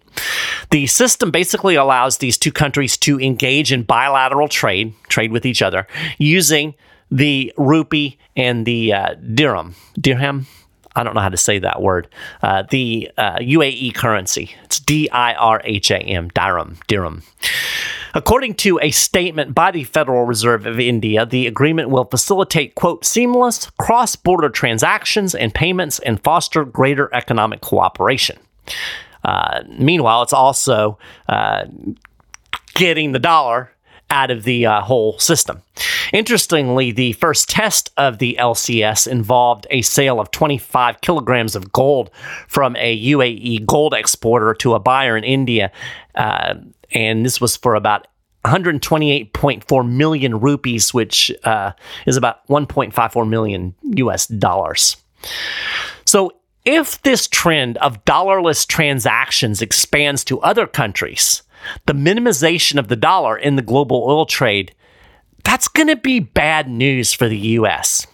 The 0.72 0.88
system 0.88 1.32
basically 1.32 1.76
allows 1.76 2.18
these 2.18 2.38
two 2.38 2.52
countries 2.52 2.98
to 2.98 3.20
engage 3.20 3.72
in 3.72 3.84
bilateral 3.84 4.48
trade, 4.48 4.94
trade 5.08 5.32
with 5.32 5.46
each 5.46 5.62
other, 5.62 5.88
using 6.18 6.76
the 7.12 7.54
rupee 7.58 8.18
and 8.36 8.66
the 8.66 8.94
uh, 8.94 9.16
dirham. 9.34 9.76
Dirham? 10.00 10.48
I 10.96 11.04
don't 11.04 11.14
know 11.14 11.22
how 11.22 11.30
to 11.30 11.38
say 11.38 11.60
that 11.60 11.82
word. 11.82 12.08
Uh, 12.42 12.64
the 12.70 13.12
uh, 13.18 13.38
UAE 13.38 13.94
currency. 13.96 14.56
It's 14.64 14.80
D 14.80 15.10
I 15.10 15.34
R 15.34 15.62
H 15.64 15.92
A 15.92 15.98
M, 15.98 16.30
dirham, 16.30 16.78
dirham. 16.88 17.24
According 18.16 18.56
to 18.56 18.80
a 18.82 18.92
statement 18.92 19.54
by 19.54 19.72
the 19.72 19.84
Federal 19.84 20.24
Reserve 20.24 20.66
of 20.66 20.80
India, 20.80 21.26
the 21.26 21.48
agreement 21.48 21.90
will 21.90 22.06
facilitate, 22.06 22.74
quote, 22.76 23.04
seamless 23.04 23.70
cross 23.72 24.16
border 24.16 24.48
transactions 24.48 25.36
and 25.36 25.54
payments 25.54 26.00
and 26.00 26.24
foster 26.24 26.64
greater 26.64 27.14
economic 27.14 27.60
cooperation. 27.60 28.40
Uh, 29.26 29.64
meanwhile, 29.78 30.22
it's 30.22 30.32
also 30.32 30.98
uh, 31.28 31.66
getting 32.74 33.12
the 33.12 33.20
dollar 33.20 33.72
out 34.10 34.32
of 34.32 34.44
the 34.44 34.66
uh, 34.66 34.82
whole 34.82 35.20
system. 35.20 35.62
Interestingly, 36.14 36.92
the 36.92 37.14
first 37.14 37.50
test 37.50 37.90
of 37.98 38.20
the 38.20 38.38
LCS 38.40 39.08
involved 39.08 39.68
a 39.72 39.82
sale 39.82 40.22
of 40.22 40.32
25 40.32 41.02
kilograms 41.02 41.56
of 41.56 41.74
gold 41.74 42.12
from 42.48 42.78
a 42.78 43.12
UAE 43.12 43.66
gold 43.66 43.94
exporter 43.94 44.54
to 44.54 44.74
a 44.74 44.80
buyer 44.80 45.18
in 45.18 45.24
India. 45.26 45.72
Uh, 46.14 46.56
and 46.92 47.26
this 47.26 47.40
was 47.42 47.56
for 47.56 47.76
about 47.76 48.08
128.4 48.46 49.90
million 49.90 50.40
rupees, 50.40 50.94
which 50.94 51.32
uh, 51.44 51.72
is 52.06 52.16
about 52.16 52.48
1.54 52.48 53.28
million 53.28 53.74
US 53.82 54.28
dollars. 54.28 54.98
So, 56.06 56.32
if 56.64 57.02
this 57.04 57.28
trend 57.28 57.78
of 57.78 58.04
dollarless 58.06 58.66
transactions 58.66 59.62
expands 59.62 60.24
to 60.26 60.40
other 60.42 60.66
countries, 60.66 61.44
the 61.86 61.94
minimization 61.94 62.80
of 62.80 62.88
the 62.88 62.96
dollar 62.96 63.38
in 63.38 63.56
the 63.56 63.62
global 63.62 64.04
oil 64.08 64.26
trade, 64.26 64.74
that's 65.44 65.68
going 65.68 65.88
to 65.88 65.96
be 65.96 66.20
bad 66.20 66.68
news 66.68 67.14
for 67.14 67.28
the 67.28 67.38
US. 67.38 68.08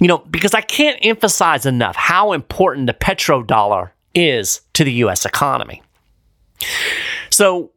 You 0.00 0.08
know, 0.08 0.18
because 0.18 0.54
I 0.54 0.60
can't 0.60 0.98
emphasize 1.02 1.64
enough 1.64 1.96
how 1.96 2.32
important 2.32 2.86
the 2.86 2.94
petrodollar 2.94 3.90
is 4.14 4.60
to 4.74 4.84
the 4.84 4.92
US 4.92 5.24
economy. 5.24 5.82
So, 7.30 7.72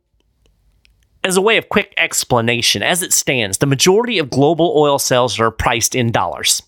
as 1.30 1.38
a 1.38 1.42
way 1.42 1.58
of 1.58 1.70
quick 1.70 1.94
explanation, 1.96 2.84
as 2.84 3.02
it 3.02 3.13
stands, 3.13 3.60
the 3.60 3.65
majority 3.65 4.18
of 4.18 4.30
global 4.30 4.74
oil 4.76 5.00
sales 5.00 5.39
are 5.39 5.52
priced 5.52 5.96
in 5.96 6.12
dollars. 6.12 6.62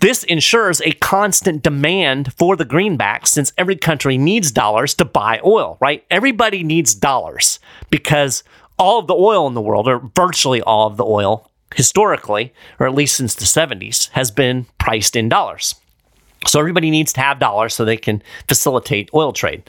This 0.00 0.24
ensures 0.24 0.82
a 0.82 0.92
constant 0.92 1.62
demand 1.62 2.34
for 2.34 2.56
the 2.56 2.64
greenback 2.64 3.26
since 3.26 3.52
every 3.56 3.76
country 3.76 4.18
needs 4.18 4.50
dollars 4.50 4.92
to 4.94 5.04
buy 5.04 5.40
oil, 5.44 5.78
right? 5.80 6.04
Everybody 6.10 6.62
needs 6.62 6.94
dollars 6.94 7.60
because 7.88 8.42
all 8.78 8.98
of 8.98 9.06
the 9.06 9.14
oil 9.14 9.46
in 9.46 9.54
the 9.54 9.62
world, 9.62 9.88
or 9.88 10.10
virtually 10.14 10.60
all 10.60 10.88
of 10.88 10.96
the 10.96 11.04
oil, 11.04 11.50
historically, 11.74 12.52
or 12.78 12.86
at 12.86 12.94
least 12.94 13.16
since 13.16 13.34
the 13.34 13.44
70s, 13.44 14.10
has 14.10 14.30
been 14.30 14.66
priced 14.78 15.16
in 15.16 15.28
dollars. 15.28 15.76
So 16.46 16.58
everybody 16.60 16.90
needs 16.90 17.12
to 17.14 17.20
have 17.20 17.38
dollars 17.38 17.74
so 17.74 17.84
they 17.84 17.96
can 17.96 18.22
facilitate 18.48 19.10
oil 19.14 19.32
trade. 19.32 19.68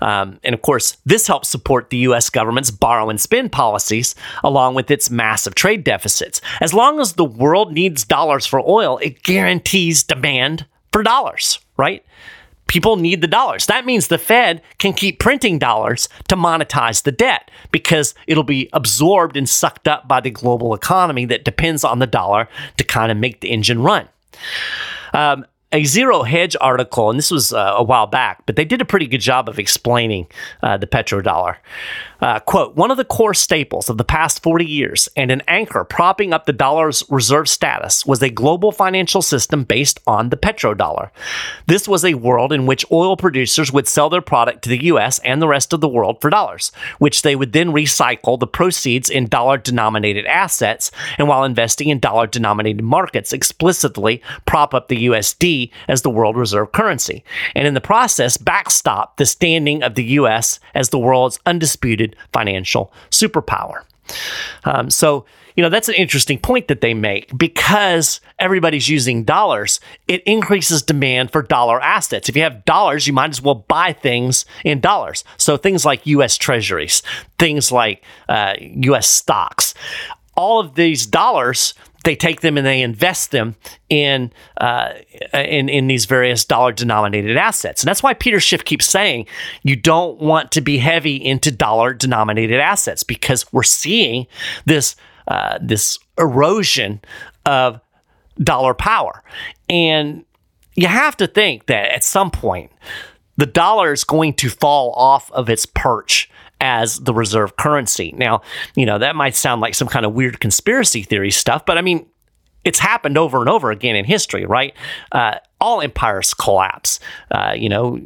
Um, 0.00 0.38
and 0.44 0.54
of 0.54 0.62
course, 0.62 0.96
this 1.04 1.26
helps 1.26 1.48
support 1.48 1.90
the 1.90 1.98
US 1.98 2.30
government's 2.30 2.70
borrow 2.70 3.08
and 3.08 3.20
spend 3.20 3.52
policies 3.52 4.14
along 4.44 4.74
with 4.74 4.90
its 4.90 5.10
massive 5.10 5.54
trade 5.54 5.84
deficits. 5.84 6.40
As 6.60 6.74
long 6.74 7.00
as 7.00 7.14
the 7.14 7.24
world 7.24 7.72
needs 7.72 8.04
dollars 8.04 8.46
for 8.46 8.60
oil, 8.60 8.98
it 8.98 9.22
guarantees 9.22 10.02
demand 10.02 10.66
for 10.92 11.02
dollars, 11.02 11.58
right? 11.76 12.04
People 12.68 12.96
need 12.96 13.20
the 13.20 13.28
dollars. 13.28 13.66
That 13.66 13.86
means 13.86 14.08
the 14.08 14.18
Fed 14.18 14.60
can 14.78 14.92
keep 14.92 15.20
printing 15.20 15.58
dollars 15.58 16.08
to 16.28 16.36
monetize 16.36 17.04
the 17.04 17.12
debt 17.12 17.50
because 17.70 18.14
it'll 18.26 18.42
be 18.42 18.68
absorbed 18.72 19.36
and 19.36 19.48
sucked 19.48 19.86
up 19.86 20.08
by 20.08 20.20
the 20.20 20.30
global 20.30 20.74
economy 20.74 21.24
that 21.26 21.44
depends 21.44 21.84
on 21.84 22.00
the 22.00 22.08
dollar 22.08 22.48
to 22.76 22.84
kind 22.84 23.12
of 23.12 23.18
make 23.18 23.40
the 23.40 23.50
engine 23.50 23.82
run. 23.82 24.08
Um, 25.14 25.46
a 25.76 25.84
Zero 25.84 26.22
Hedge 26.22 26.56
article, 26.58 27.10
and 27.10 27.18
this 27.18 27.30
was 27.30 27.52
uh, 27.52 27.74
a 27.76 27.82
while 27.82 28.06
back, 28.06 28.44
but 28.46 28.56
they 28.56 28.64
did 28.64 28.80
a 28.80 28.84
pretty 28.84 29.06
good 29.06 29.20
job 29.20 29.46
of 29.46 29.58
explaining 29.58 30.26
uh, 30.62 30.78
the 30.78 30.86
petrodollar. 30.86 31.56
Uh, 32.20 32.40
quote, 32.40 32.74
one 32.76 32.90
of 32.90 32.96
the 32.96 33.04
core 33.04 33.34
staples 33.34 33.88
of 33.88 33.98
the 33.98 34.04
past 34.04 34.42
40 34.42 34.64
years 34.64 35.08
and 35.16 35.30
an 35.30 35.42
anchor 35.48 35.84
propping 35.84 36.32
up 36.32 36.46
the 36.46 36.52
dollar's 36.52 37.04
reserve 37.08 37.48
status 37.48 38.06
was 38.06 38.22
a 38.22 38.30
global 38.30 38.72
financial 38.72 39.22
system 39.22 39.64
based 39.64 40.00
on 40.06 40.30
the 40.30 40.36
petrodollar. 40.36 41.10
This 41.66 41.86
was 41.86 42.04
a 42.04 42.14
world 42.14 42.52
in 42.52 42.66
which 42.66 42.84
oil 42.90 43.16
producers 43.16 43.72
would 43.72 43.86
sell 43.86 44.08
their 44.08 44.22
product 44.22 44.62
to 44.62 44.70
the 44.70 44.84
US 44.84 45.18
and 45.20 45.42
the 45.42 45.48
rest 45.48 45.72
of 45.72 45.80
the 45.80 45.88
world 45.88 46.20
for 46.20 46.30
dollars, 46.30 46.72
which 46.98 47.22
they 47.22 47.36
would 47.36 47.52
then 47.52 47.72
recycle 47.72 48.38
the 48.38 48.46
proceeds 48.46 49.10
in 49.10 49.28
dollar 49.28 49.58
denominated 49.58 50.26
assets 50.26 50.90
and 51.18 51.28
while 51.28 51.44
investing 51.44 51.88
in 51.88 51.98
dollar 51.98 52.26
denominated 52.26 52.82
markets 52.82 53.32
explicitly 53.32 54.22
prop 54.46 54.74
up 54.74 54.88
the 54.88 55.06
USD 55.06 55.70
as 55.88 56.02
the 56.02 56.10
world 56.10 56.36
reserve 56.36 56.72
currency, 56.72 57.24
and 57.54 57.66
in 57.66 57.74
the 57.74 57.80
process 57.80 58.36
backstop 58.36 59.16
the 59.16 59.26
standing 59.26 59.82
of 59.82 59.94
the 59.94 60.04
US 60.04 60.60
as 60.74 60.90
the 60.90 60.98
world's 60.98 61.38
undisputed 61.46 62.05
financial 62.32 62.92
superpower. 63.10 63.82
Um, 64.64 64.90
so, 64.90 65.24
you 65.56 65.62
know, 65.62 65.70
that's 65.70 65.88
an 65.88 65.94
interesting 65.94 66.38
point 66.38 66.68
that 66.68 66.80
they 66.80 66.92
make 66.94 67.36
because 67.36 68.20
everybody's 68.38 68.88
using 68.88 69.24
dollars, 69.24 69.80
it 70.06 70.22
increases 70.24 70.82
demand 70.82 71.32
for 71.32 71.42
dollar 71.42 71.80
assets. 71.80 72.28
If 72.28 72.36
you 72.36 72.42
have 72.42 72.64
dollars, 72.64 73.06
you 73.06 73.12
might 73.12 73.30
as 73.30 73.40
well 73.40 73.54
buy 73.54 73.92
things 73.94 74.44
in 74.64 74.80
dollars. 74.80 75.24
So, 75.38 75.56
things 75.56 75.84
like 75.84 76.06
US 76.06 76.36
treasuries, 76.36 77.02
things 77.38 77.72
like 77.72 78.04
uh, 78.28 78.54
US 78.60 79.08
stocks, 79.08 79.74
all 80.36 80.60
of 80.60 80.74
these 80.74 81.06
dollars 81.06 81.74
they 82.06 82.14
take 82.14 82.40
them 82.40 82.56
and 82.56 82.64
they 82.64 82.82
invest 82.82 83.32
them 83.32 83.56
in 83.90 84.32
uh, 84.60 84.92
in 85.34 85.68
in 85.68 85.88
these 85.88 86.04
various 86.04 86.44
dollar 86.44 86.70
denominated 86.70 87.36
assets, 87.36 87.82
and 87.82 87.88
that's 87.88 88.02
why 88.02 88.14
Peter 88.14 88.38
Schiff 88.38 88.64
keeps 88.64 88.86
saying 88.86 89.26
you 89.64 89.74
don't 89.74 90.20
want 90.20 90.52
to 90.52 90.60
be 90.60 90.78
heavy 90.78 91.16
into 91.16 91.50
dollar 91.50 91.92
denominated 91.92 92.60
assets 92.60 93.02
because 93.02 93.52
we're 93.52 93.64
seeing 93.64 94.28
this 94.66 94.94
uh, 95.26 95.58
this 95.60 95.98
erosion 96.16 97.00
of 97.44 97.80
dollar 98.38 98.72
power, 98.72 99.24
and 99.68 100.24
you 100.76 100.86
have 100.86 101.16
to 101.16 101.26
think 101.26 101.66
that 101.66 101.92
at 101.92 102.04
some 102.04 102.30
point 102.30 102.70
the 103.36 103.46
dollar 103.46 103.92
is 103.92 104.04
going 104.04 104.32
to 104.34 104.48
fall 104.48 104.92
off 104.92 105.30
of 105.32 105.50
its 105.50 105.66
perch 105.66 106.30
as 106.60 107.00
the 107.00 107.12
reserve 107.12 107.56
currency. 107.56 108.14
Now, 108.16 108.42
you 108.74 108.86
know, 108.86 108.98
that 108.98 109.16
might 109.16 109.34
sound 109.34 109.60
like 109.60 109.74
some 109.74 109.88
kind 109.88 110.06
of 110.06 110.12
weird 110.14 110.40
conspiracy 110.40 111.02
theory 111.02 111.30
stuff, 111.30 111.66
but 111.66 111.78
I 111.78 111.82
mean, 111.82 112.06
it's 112.64 112.78
happened 112.78 113.16
over 113.16 113.38
and 113.40 113.48
over 113.48 113.70
again 113.70 113.94
in 113.94 114.04
history, 114.04 114.44
right? 114.44 114.74
Uh, 115.12 115.36
all 115.60 115.80
empires 115.80 116.34
collapse. 116.34 116.98
Uh, 117.30 117.54
you 117.56 117.68
know, 117.68 118.00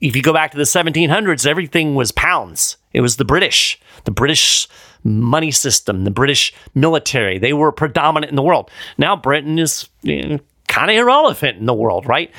if 0.00 0.16
you 0.16 0.22
go 0.22 0.32
back 0.32 0.52
to 0.52 0.56
the 0.56 0.64
1700s, 0.64 1.46
everything 1.46 1.94
was 1.94 2.10
pounds. 2.12 2.76
It 2.92 3.02
was 3.02 3.16
the 3.16 3.24
British, 3.24 3.78
the 4.04 4.10
British 4.10 4.66
money 5.04 5.50
system, 5.50 6.04
the 6.04 6.10
British 6.10 6.54
military. 6.74 7.38
They 7.38 7.52
were 7.52 7.70
predominant 7.70 8.30
in 8.30 8.36
the 8.36 8.42
world. 8.42 8.70
Now 8.96 9.14
Britain 9.14 9.58
is 9.58 9.88
you 10.02 10.22
know, 10.22 10.40
kind 10.68 10.90
of 10.90 10.96
irrelevant 10.96 11.58
in 11.58 11.66
the 11.66 11.74
world, 11.74 12.06
right? 12.06 12.30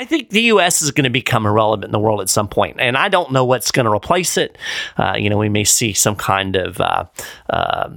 I 0.00 0.06
think 0.06 0.30
the 0.30 0.40
U.S. 0.44 0.80
is 0.80 0.92
going 0.92 1.04
to 1.04 1.10
become 1.10 1.44
irrelevant 1.44 1.84
in 1.84 1.90
the 1.90 1.98
world 1.98 2.22
at 2.22 2.30
some 2.30 2.48
point, 2.48 2.80
and 2.80 2.96
I 2.96 3.10
don't 3.10 3.32
know 3.32 3.44
what's 3.44 3.70
going 3.70 3.84
to 3.84 3.92
replace 3.92 4.38
it. 4.38 4.56
Uh, 4.96 5.14
you 5.18 5.28
know, 5.28 5.36
we 5.36 5.50
may 5.50 5.62
see 5.62 5.92
some 5.92 6.16
kind 6.16 6.56
of 6.56 6.80
uh, 6.80 7.04
uh, 7.50 7.90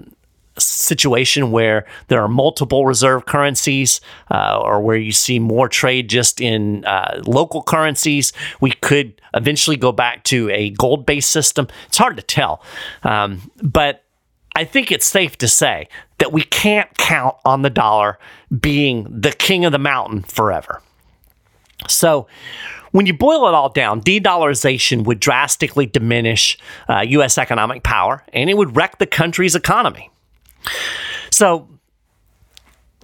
situation 0.58 1.52
where 1.52 1.88
there 2.10 2.22
are 2.22 2.28
multiple 2.28 2.86
reserve 2.86 3.26
currencies, 3.26 4.02
uh, 4.30 4.60
or 4.62 4.82
where 4.82 4.98
you 4.98 5.14
see 5.14 5.40
more 5.40 5.70
trade 5.70 6.10
just 6.10 6.42
in 6.42 6.84
uh, 6.84 7.22
local 7.26 7.64
currencies. 7.64 8.34
We 8.60 8.72
could 8.72 9.22
eventually 9.34 9.78
go 9.78 9.94
back 9.94 10.26
to 10.26 10.50
a 10.50 10.72
gold-based 10.72 11.30
system. 11.30 11.70
It's 11.88 11.98
hard 11.98 12.18
to 12.18 12.24
tell, 12.24 12.62
um, 13.04 13.50
but 13.62 14.04
I 14.58 14.66
think 14.66 14.92
it's 14.92 15.06
safe 15.06 15.38
to 15.38 15.48
say 15.48 15.88
that 16.18 16.34
we 16.34 16.44
can't 16.44 16.98
count 16.98 17.38
on 17.46 17.62
the 17.62 17.70
dollar 17.70 18.20
being 18.60 19.08
the 19.10 19.32
king 19.32 19.64
of 19.64 19.72
the 19.72 19.80
mountain 19.80 20.24
forever. 20.24 20.82
So, 21.88 22.28
when 22.92 23.08
you 23.08 23.14
boil 23.14 23.48
it 23.48 23.56
all 23.56 23.70
down, 23.70 24.02
de 24.02 24.20
dollarization 24.20 25.04
would 25.06 25.20
drastically 25.20 25.88
diminish 25.88 26.60
uh, 26.88 27.02
U.S. 27.02 27.40
economic 27.40 27.82
power 27.82 28.24
and 28.34 28.52
it 28.52 28.54
would 28.56 28.76
wreck 28.76 29.00
the 29.00 29.08
country's 29.08 29.56
economy. 29.56 30.12
So, 31.32 31.68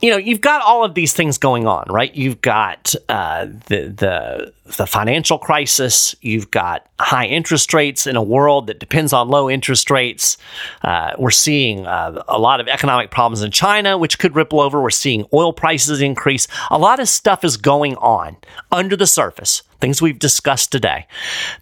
you 0.02 0.10
know, 0.12 0.18
you've 0.18 0.42
got 0.42 0.62
all 0.62 0.84
of 0.84 0.94
these 0.94 1.14
things 1.14 1.38
going 1.38 1.68
on, 1.68 1.86
right? 1.90 2.14
You've 2.16 2.42
got 2.42 2.96
uh, 3.10 3.46
the 3.68 3.88
the 3.88 4.54
the 4.78 4.88
financial 4.88 5.38
crisis. 5.38 6.16
You've 6.22 6.52
got 6.52 6.88
high 7.00 7.26
interest 7.26 7.74
rates 7.74 8.08
in 8.08 8.16
a 8.16 8.24
world 8.24 8.68
that 8.68 8.80
depends 8.80 9.14
on 9.14 9.28
low 9.28 9.50
interest 9.50 9.90
rates. 9.90 10.38
Uh, 10.84 11.12
we're 11.18 11.32
seeing 11.32 11.86
uh, 11.86 12.24
a 12.28 12.40
lot 12.40 12.60
of 12.60 12.68
economic 12.68 13.12
problems 13.12 13.42
in 13.42 13.52
China, 13.52 13.98
which 13.98 14.20
could 14.20 14.36
ripple 14.36 14.60
over. 14.60 14.82
We're 14.82 14.90
seeing 14.90 15.26
oil 15.34 15.54
prices 15.54 16.02
increase. 16.02 16.48
A 16.72 16.78
lot 16.78 17.00
of 17.00 17.10
stuff 17.10 17.44
is 17.44 17.58
going 17.58 17.96
on 17.98 18.38
under 18.72 18.96
the 18.96 19.08
surface. 19.08 19.64
Things 19.82 20.02
we've 20.02 20.20
discussed 20.20 20.72
today 20.72 21.08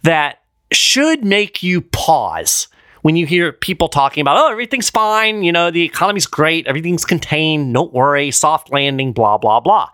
that 0.02 0.42
should 0.70 1.24
make 1.24 1.62
you 1.62 1.80
pause 1.80 2.68
when 3.08 3.16
you 3.16 3.24
hear 3.24 3.52
people 3.52 3.88
talking 3.88 4.20
about, 4.20 4.36
oh, 4.36 4.52
everything's 4.52 4.90
fine, 4.90 5.42
you 5.42 5.50
know, 5.50 5.70
the 5.70 5.82
economy's 5.82 6.26
great, 6.26 6.66
everything's 6.66 7.06
contained, 7.06 7.72
don't 7.72 7.90
worry, 7.90 8.30
soft 8.30 8.70
landing, 8.70 9.14
blah, 9.14 9.38
blah, 9.38 9.60
blah. 9.60 9.88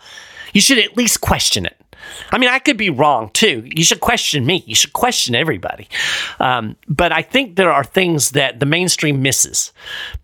You 0.53 0.61
should 0.61 0.81
at 0.81 0.97
least 0.97 1.21
question 1.21 1.65
it. 1.65 1.81
I 2.33 2.39
mean, 2.39 2.51
I 2.51 2.59
could 2.59 2.77
be 2.77 2.91
wrong 2.91 3.31
too. 3.31 3.63
You 3.73 3.85
should 3.85 4.01
question 4.01 4.45
me. 4.45 4.65
You 4.67 4.75
should 4.75 4.95
question 4.95 5.37
everybody. 5.37 5.87
Um, 6.41 6.75
but 6.89 7.13
I 7.13 7.23
think 7.23 7.55
there 7.55 7.71
are 7.71 7.85
things 7.85 8.33
that 8.33 8.59
the 8.59 8.67
mainstream 8.67 9.23
misses 9.23 9.73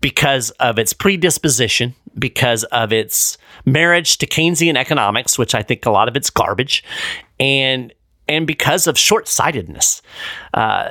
because 0.01 0.49
of 0.59 0.77
its 0.77 0.91
predisposition, 0.91 1.95
because 2.19 2.65
of 2.65 2.91
its 2.91 3.37
marriage 3.63 4.17
to 4.17 4.27
Keynesian 4.27 4.75
economics, 4.75 5.39
which 5.39 5.55
I 5.55 5.63
think 5.63 5.85
a 5.85 5.91
lot 5.91 6.09
of 6.09 6.17
it's 6.17 6.29
garbage, 6.29 6.83
and 7.39 7.93
and 8.27 8.45
because 8.45 8.85
of 8.85 8.99
short 8.99 9.29
sightedness. 9.29 10.01
Uh, 10.53 10.89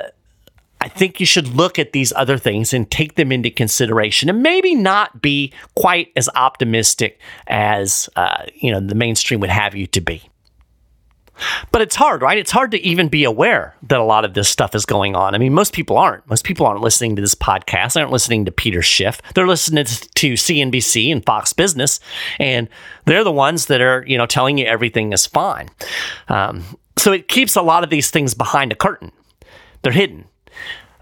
I 0.81 0.87
think 0.87 1.19
you 1.19 1.27
should 1.27 1.47
look 1.47 1.77
at 1.77 1.91
these 1.91 2.11
other 2.13 2.39
things 2.39 2.73
and 2.73 2.89
take 2.89 3.15
them 3.15 3.31
into 3.31 3.51
consideration, 3.51 4.29
and 4.29 4.41
maybe 4.41 4.73
not 4.73 5.21
be 5.21 5.53
quite 5.75 6.11
as 6.15 6.27
optimistic 6.35 7.19
as 7.47 8.09
uh, 8.15 8.45
you 8.55 8.71
know 8.71 8.79
the 8.79 8.95
mainstream 8.95 9.39
would 9.41 9.51
have 9.51 9.75
you 9.75 9.85
to 9.87 10.01
be. 10.01 10.23
But 11.71 11.81
it's 11.81 11.95
hard, 11.95 12.21
right? 12.21 12.37
It's 12.37 12.51
hard 12.51 12.71
to 12.71 12.81
even 12.81 13.09
be 13.09 13.23
aware 13.23 13.75
that 13.83 13.99
a 13.99 14.03
lot 14.03 14.25
of 14.25 14.33
this 14.33 14.49
stuff 14.49 14.75
is 14.75 14.85
going 14.85 15.15
on. 15.15 15.33
I 15.33 15.37
mean, 15.37 15.53
most 15.53 15.73
people 15.73 15.97
aren't. 15.97 16.27
Most 16.29 16.43
people 16.43 16.65
aren't 16.65 16.81
listening 16.81 17.15
to 17.15 17.21
this 17.21 17.35
podcast. 17.35 17.93
They 17.93 18.01
aren't 18.01 18.11
listening 18.11 18.45
to 18.45 18.51
Peter 18.51 18.81
Schiff. 18.81 19.21
They're 19.33 19.47
listening 19.47 19.85
to 19.85 20.33
CNBC 20.33 21.11
and 21.11 21.25
Fox 21.25 21.53
Business, 21.53 21.99
and 22.39 22.69
they're 23.05 23.23
the 23.23 23.31
ones 23.31 23.67
that 23.67 23.81
are, 23.81 24.03
you 24.07 24.17
know, 24.17 24.25
telling 24.25 24.57
you 24.57 24.65
everything 24.65 25.13
is 25.13 25.25
fine. 25.25 25.69
Um, 26.27 26.63
so 26.97 27.11
it 27.11 27.27
keeps 27.27 27.55
a 27.55 27.61
lot 27.61 27.83
of 27.83 27.89
these 27.89 28.11
things 28.11 28.33
behind 28.33 28.71
a 28.71 28.75
curtain. 28.75 29.11
They're 29.81 29.93
hidden. 29.93 30.25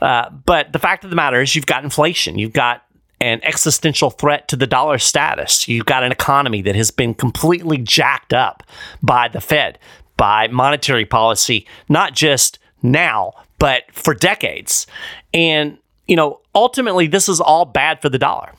Uh, 0.01 0.29
but 0.29 0.71
the 0.71 0.79
fact 0.79 1.03
of 1.03 1.09
the 1.09 1.15
matter 1.15 1.41
is, 1.41 1.55
you've 1.55 1.65
got 1.65 1.83
inflation. 1.83 2.39
You've 2.39 2.53
got 2.53 2.83
an 3.21 3.41
existential 3.43 4.09
threat 4.09 4.47
to 4.47 4.55
the 4.55 4.67
dollar 4.67 4.97
status. 4.97 5.67
You've 5.67 5.85
got 5.85 6.03
an 6.03 6.11
economy 6.11 6.61
that 6.61 6.75
has 6.75 6.89
been 6.89 7.13
completely 7.13 7.77
jacked 7.77 8.33
up 8.33 8.63
by 9.03 9.27
the 9.27 9.41
Fed, 9.41 9.77
by 10.15 10.47
monetary 10.47 11.05
policy, 11.05 11.67
not 11.89 12.13
just 12.13 12.59
now, 12.81 13.33
but 13.57 13.83
for 13.91 14.13
decades. 14.13 14.87
And, 15.33 15.77
you 16.07 16.15
know, 16.15 16.39
ultimately, 16.55 17.07
this 17.07 17.27
is 17.27 17.41
all 17.41 17.65
bad 17.65 18.01
for 18.01 18.07
the 18.07 18.17
dollar. 18.17 18.53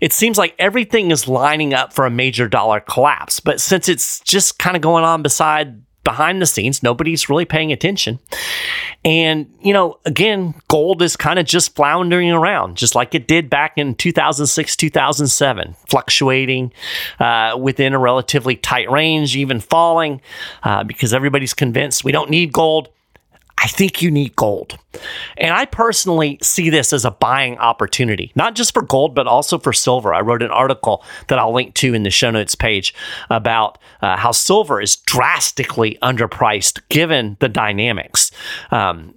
It 0.00 0.14
seems 0.14 0.38
like 0.38 0.54
everything 0.58 1.10
is 1.10 1.28
lining 1.28 1.74
up 1.74 1.92
for 1.92 2.06
a 2.06 2.10
major 2.10 2.48
dollar 2.48 2.80
collapse. 2.80 3.40
But 3.40 3.60
since 3.60 3.88
it's 3.88 4.20
just 4.20 4.58
kind 4.58 4.76
of 4.76 4.80
going 4.80 5.04
on 5.04 5.22
beside 5.22 5.82
behind 6.08 6.40
the 6.40 6.46
scenes. 6.46 6.82
Nobody's 6.82 7.28
really 7.28 7.44
paying 7.44 7.70
attention. 7.70 8.18
And, 9.04 9.46
you 9.60 9.74
know, 9.74 9.98
again, 10.06 10.54
gold 10.68 11.02
is 11.02 11.18
kind 11.18 11.38
of 11.38 11.44
just 11.44 11.76
floundering 11.76 12.30
around, 12.30 12.78
just 12.78 12.94
like 12.94 13.14
it 13.14 13.28
did 13.28 13.50
back 13.50 13.76
in 13.76 13.94
2006, 13.94 14.74
2007, 14.74 15.76
fluctuating 15.86 16.72
uh, 17.20 17.58
within 17.60 17.92
a 17.92 17.98
relatively 17.98 18.56
tight 18.56 18.90
range, 18.90 19.36
even 19.36 19.60
falling 19.60 20.22
uh, 20.62 20.82
because 20.82 21.12
everybody's 21.12 21.52
convinced 21.52 22.04
we 22.04 22.12
don't 22.12 22.30
need 22.30 22.54
gold. 22.54 22.88
I 23.60 23.66
think 23.66 24.00
you 24.02 24.10
need 24.10 24.36
gold. 24.36 24.78
And 25.36 25.52
I 25.52 25.64
personally 25.64 26.38
see 26.42 26.70
this 26.70 26.92
as 26.92 27.04
a 27.04 27.10
buying 27.10 27.58
opportunity, 27.58 28.30
not 28.36 28.54
just 28.54 28.72
for 28.72 28.82
gold, 28.82 29.14
but 29.14 29.26
also 29.26 29.58
for 29.58 29.72
silver. 29.72 30.14
I 30.14 30.20
wrote 30.20 30.42
an 30.42 30.50
article 30.50 31.04
that 31.26 31.38
I'll 31.38 31.52
link 31.52 31.74
to 31.74 31.92
in 31.92 32.04
the 32.04 32.10
show 32.10 32.30
notes 32.30 32.54
page 32.54 32.94
about 33.30 33.78
uh, 34.00 34.16
how 34.16 34.30
silver 34.30 34.80
is 34.80 34.96
drastically 34.96 35.98
underpriced 36.02 36.80
given 36.88 37.36
the 37.40 37.48
dynamics. 37.48 38.30
Um, 38.70 39.14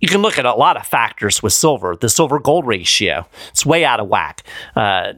you 0.00 0.08
can 0.08 0.22
look 0.22 0.38
at 0.38 0.46
a 0.46 0.54
lot 0.54 0.76
of 0.76 0.86
factors 0.86 1.42
with 1.42 1.52
silver. 1.52 1.94
The 1.94 2.08
silver 2.08 2.38
gold 2.38 2.66
ratio, 2.66 3.26
it's 3.50 3.64
way 3.64 3.84
out 3.84 4.00
of 4.00 4.08
whack. 4.08 4.42
Uh, 4.74 5.12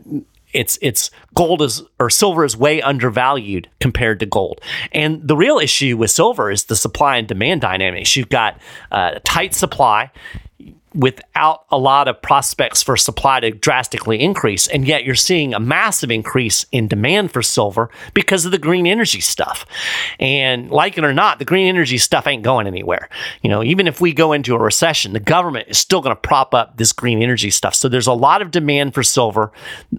it's 0.53 0.78
it's 0.82 1.11
gold 1.34 1.62
is 1.62 1.82
or 1.98 2.11
silver 2.11 2.44
is 2.44 2.57
way 2.57 2.82
undervalued 2.82 3.68
compared 3.80 4.20
to 4.20 4.26
gold. 4.26 4.61
And 4.92 5.26
the 5.26 5.36
real 5.36 5.59
issue 5.59 5.96
with 5.96 6.11
silver 6.11 6.50
is 6.50 6.64
the 6.64 6.76
supply 6.76 7.16
and 7.16 7.26
demand 7.26 7.61
dynamics. 7.61 8.16
You've 8.16 8.28
got 8.28 8.61
uh, 8.90 9.18
tight 9.24 9.55
supply 9.55 10.11
without 10.95 11.64
a 11.70 11.78
lot 11.78 12.09
of 12.09 12.20
prospects 12.20 12.82
for 12.82 12.97
supply 12.97 13.40
to 13.40 13.51
drastically 13.51 14.20
increase. 14.20 14.66
And 14.66 14.86
yet 14.86 15.05
you're 15.05 15.14
seeing 15.14 15.55
a 15.55 15.61
massive 15.61 16.11
increase 16.11 16.66
in 16.72 16.88
demand 16.88 17.32
for 17.32 17.43
silver 17.43 17.90
because 18.14 18.45
of 18.45 18.53
the 18.53 18.59
green 18.59 18.86
energy 18.86 19.20
stuff. 19.20 19.66
And 20.20 20.70
like 20.70 20.99
it 20.99 21.05
or 21.05 21.12
not, 21.12 21.38
the 21.38 21.45
green 21.45 21.66
energy 21.66 21.99
stuff 21.99 22.26
ain't 22.26 22.43
going 22.43 22.66
anywhere. 22.66 23.09
You 23.43 23.51
know, 23.51 23.62
even 23.62 23.86
if 23.86 24.01
we 24.01 24.12
go 24.12 24.32
into 24.32 24.55
a 24.55 24.59
recession, 24.59 25.12
the 25.12 25.20
government 25.20 25.68
is 25.68 25.78
still 25.78 26.01
going 26.01 26.14
to 26.14 26.20
prop 26.20 26.55
up 26.55 26.76
this 26.76 26.93
green 26.93 27.22
energy 27.22 27.51
stuff. 27.51 27.74
So 27.74 27.88
there's 27.88 28.07
a 28.07 28.12
lot 28.12 28.43
of 28.43 28.51
demand 28.51 28.95
for 28.95 29.03
silver. 29.03 29.53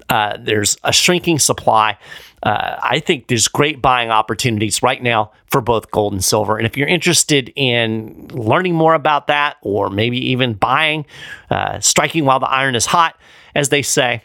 Uh, 0.10 0.38
there's 0.40 0.78
a 0.84 0.94
shrinking 0.94 1.40
supply 1.40 1.98
uh, 2.44 2.78
I 2.82 3.00
think 3.00 3.28
there's 3.28 3.48
great 3.48 3.82
buying 3.82 4.10
opportunities 4.10 4.84
right 4.84 5.02
now 5.02 5.32
for 5.48 5.62
both 5.62 5.90
gold 5.92 6.14
and 6.14 6.24
silver. 6.24 6.58
And 6.58 6.66
if 6.66 6.76
you're 6.78 6.88
interested 6.88 7.52
in 7.56 8.28
learning 8.28 8.76
more 8.76 8.94
about 8.94 9.28
that, 9.28 9.58
or 9.62 9.90
maybe 9.90 10.18
even 10.32 10.54
buying, 10.54 11.06
uh, 11.50 11.80
striking 11.80 12.26
while 12.26 12.40
the 12.40 12.50
iron 12.50 12.76
is 12.76 12.86
hot, 12.86 13.18
as 13.56 13.70
they 13.70 13.82
say, 13.82 14.24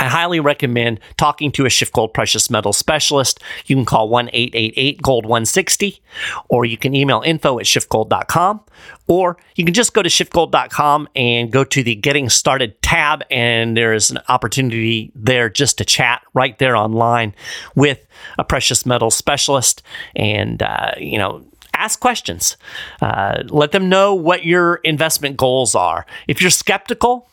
I 0.00 0.04
highly 0.04 0.40
recommend 0.40 0.98
talking 1.18 1.52
to 1.52 1.66
a 1.66 1.68
SchiffGold 1.68 2.14
precious 2.14 2.48
metal 2.48 2.72
specialist. 2.72 3.38
You 3.66 3.76
can 3.76 3.84
call 3.84 4.08
1 4.08 4.30
888 4.32 5.02
Gold 5.02 5.26
160, 5.26 6.00
or 6.48 6.64
you 6.64 6.78
can 6.78 6.94
email 6.94 7.20
info 7.22 7.58
at 7.58 7.66
schiffgold.com, 7.66 8.62
or 9.08 9.36
you 9.56 9.64
can 9.66 9.74
just 9.74 9.92
go 9.92 10.02
to 10.02 10.08
schiffgold.com 10.08 11.06
and 11.14 11.52
go 11.52 11.64
to 11.64 11.82
the 11.82 11.96
Getting 11.96 12.30
Started 12.30 12.80
tab, 12.80 13.24
and 13.30 13.76
there's 13.76 14.10
an 14.10 14.20
opportunity 14.28 15.12
there 15.14 15.50
just 15.50 15.76
to 15.76 15.84
chat 15.84 16.22
right 16.32 16.58
there 16.58 16.76
online 16.76 17.34
with 17.74 18.06
a 18.38 18.44
precious 18.44 18.86
metal 18.86 19.10
specialist. 19.10 19.82
And, 20.16 20.62
uh, 20.62 20.92
you 20.96 21.18
know, 21.18 21.44
ask 21.74 22.00
questions. 22.00 22.56
Uh, 23.02 23.42
let 23.50 23.72
them 23.72 23.90
know 23.90 24.14
what 24.14 24.46
your 24.46 24.76
investment 24.76 25.36
goals 25.36 25.74
are. 25.74 26.06
If 26.26 26.40
you're 26.40 26.50
skeptical, 26.50 27.28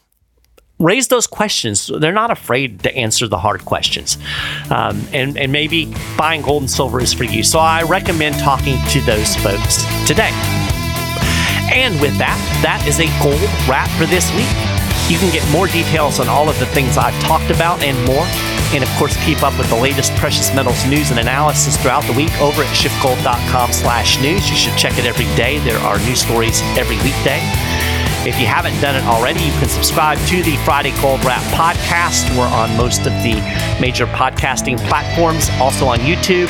raise 0.80 1.08
those 1.08 1.28
questions. 1.28 1.88
They're 1.88 2.12
not 2.12 2.32
afraid 2.32 2.84
to 2.84 2.96
answer 2.96 3.28
the 3.28 3.38
hard 3.38 3.66
questions. 3.66 4.18
Um, 4.70 5.08
and, 5.14 5.38
and 5.38 5.52
maybe 5.52 5.94
buying 6.18 6.42
gold 6.42 6.64
and 6.64 6.72
silver 6.72 7.02
is 7.02 7.14
for 7.14 7.24
you. 7.24 7.44
So 7.44 7.60
I 7.60 7.84
recommend 7.84 8.38
talking 8.40 8.78
to 8.90 9.02
those 9.02 9.36
folks 9.38 9.84
today. 10.06 10.32
And 11.74 12.00
with 12.00 12.18
that, 12.18 12.40
that 12.64 12.86
is 12.88 13.00
a 13.00 13.08
gold 13.22 13.42
wrap 13.68 13.90
for 13.98 14.06
this 14.06 14.32
week. 14.34 14.48
You 15.12 15.18
can 15.18 15.32
get 15.32 15.48
more 15.52 15.68
details 15.68 16.20
on 16.20 16.28
all 16.28 16.50
of 16.50 16.60
the 16.60 16.66
things 16.68 16.98
I've 16.98 17.18
talked 17.22 17.50
about 17.50 17.82
and 17.82 17.96
more. 18.06 18.26
And 18.76 18.84
of 18.84 18.90
course, 19.00 19.16
keep 19.24 19.42
up 19.44 19.58
with 19.58 19.70
the 19.70 19.76
latest 19.76 20.14
precious 20.16 20.54
metals 20.54 20.86
news 20.86 21.12
and 21.12 21.20
analysis 21.20 21.78
throughout 21.78 22.04
the 22.04 22.14
week 22.14 22.32
over 22.42 22.62
at 22.62 22.76
schiffgold.com 22.76 23.72
slash 23.72 24.20
news. 24.22 24.50
You 24.50 24.56
should 24.56 24.78
check 24.78 24.98
it 25.00 25.06
every 25.06 25.28
day. 25.36 25.60
There 25.60 25.80
are 25.80 25.98
news 26.00 26.22
stories 26.22 26.62
every 26.76 26.98
weekday. 26.98 27.40
If 28.28 28.38
you 28.42 28.46
haven't 28.46 28.78
done 28.82 28.98
it 28.98 29.06
already, 29.06 29.40
you 29.40 29.54
can 29.54 29.70
subscribe 29.70 30.18
to 30.28 30.44
the 30.44 30.58
Friday 30.66 30.92
Gold 31.00 31.24
Wrap 31.24 31.42
podcast. 31.56 32.28
We're 32.38 32.44
on 32.44 32.76
most 32.76 33.08
of 33.08 33.14
the 33.24 33.36
major 33.80 34.06
podcasting 34.06 34.78
platforms, 34.90 35.48
also 35.62 35.86
on 35.88 36.00
YouTube. 36.00 36.50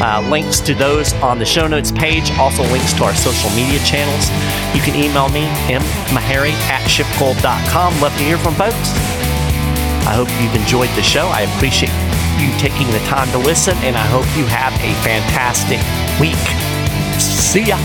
Uh, 0.00 0.26
links 0.30 0.58
to 0.60 0.72
those 0.72 1.12
on 1.20 1.38
the 1.38 1.44
show 1.44 1.66
notes 1.66 1.92
page, 1.92 2.30
also 2.38 2.62
links 2.72 2.94
to 2.94 3.04
our 3.04 3.14
social 3.14 3.50
media 3.50 3.78
channels. 3.80 4.30
You 4.74 4.80
can 4.80 4.96
email 4.96 5.28
me, 5.28 5.44
mmaharrey 5.68 6.52
at 6.72 6.80
schiffgold.com. 6.88 8.00
Love 8.00 8.16
to 8.16 8.24
hear 8.24 8.38
from 8.38 8.54
folks. 8.54 8.96
I 10.08 10.16
hope 10.16 10.30
you've 10.40 10.56
enjoyed 10.56 10.88
the 10.96 11.02
show. 11.02 11.26
I 11.26 11.42
appreciate 11.42 11.92
you 12.40 12.48
taking 12.56 12.90
the 12.90 13.04
time 13.04 13.28
to 13.32 13.38
listen, 13.38 13.76
and 13.84 13.98
I 13.98 14.06
hope 14.06 14.24
you 14.34 14.46
have 14.46 14.72
a 14.80 14.94
fantastic 15.04 15.80
week. 16.18 16.40
See 17.20 17.68
ya. 17.68 17.76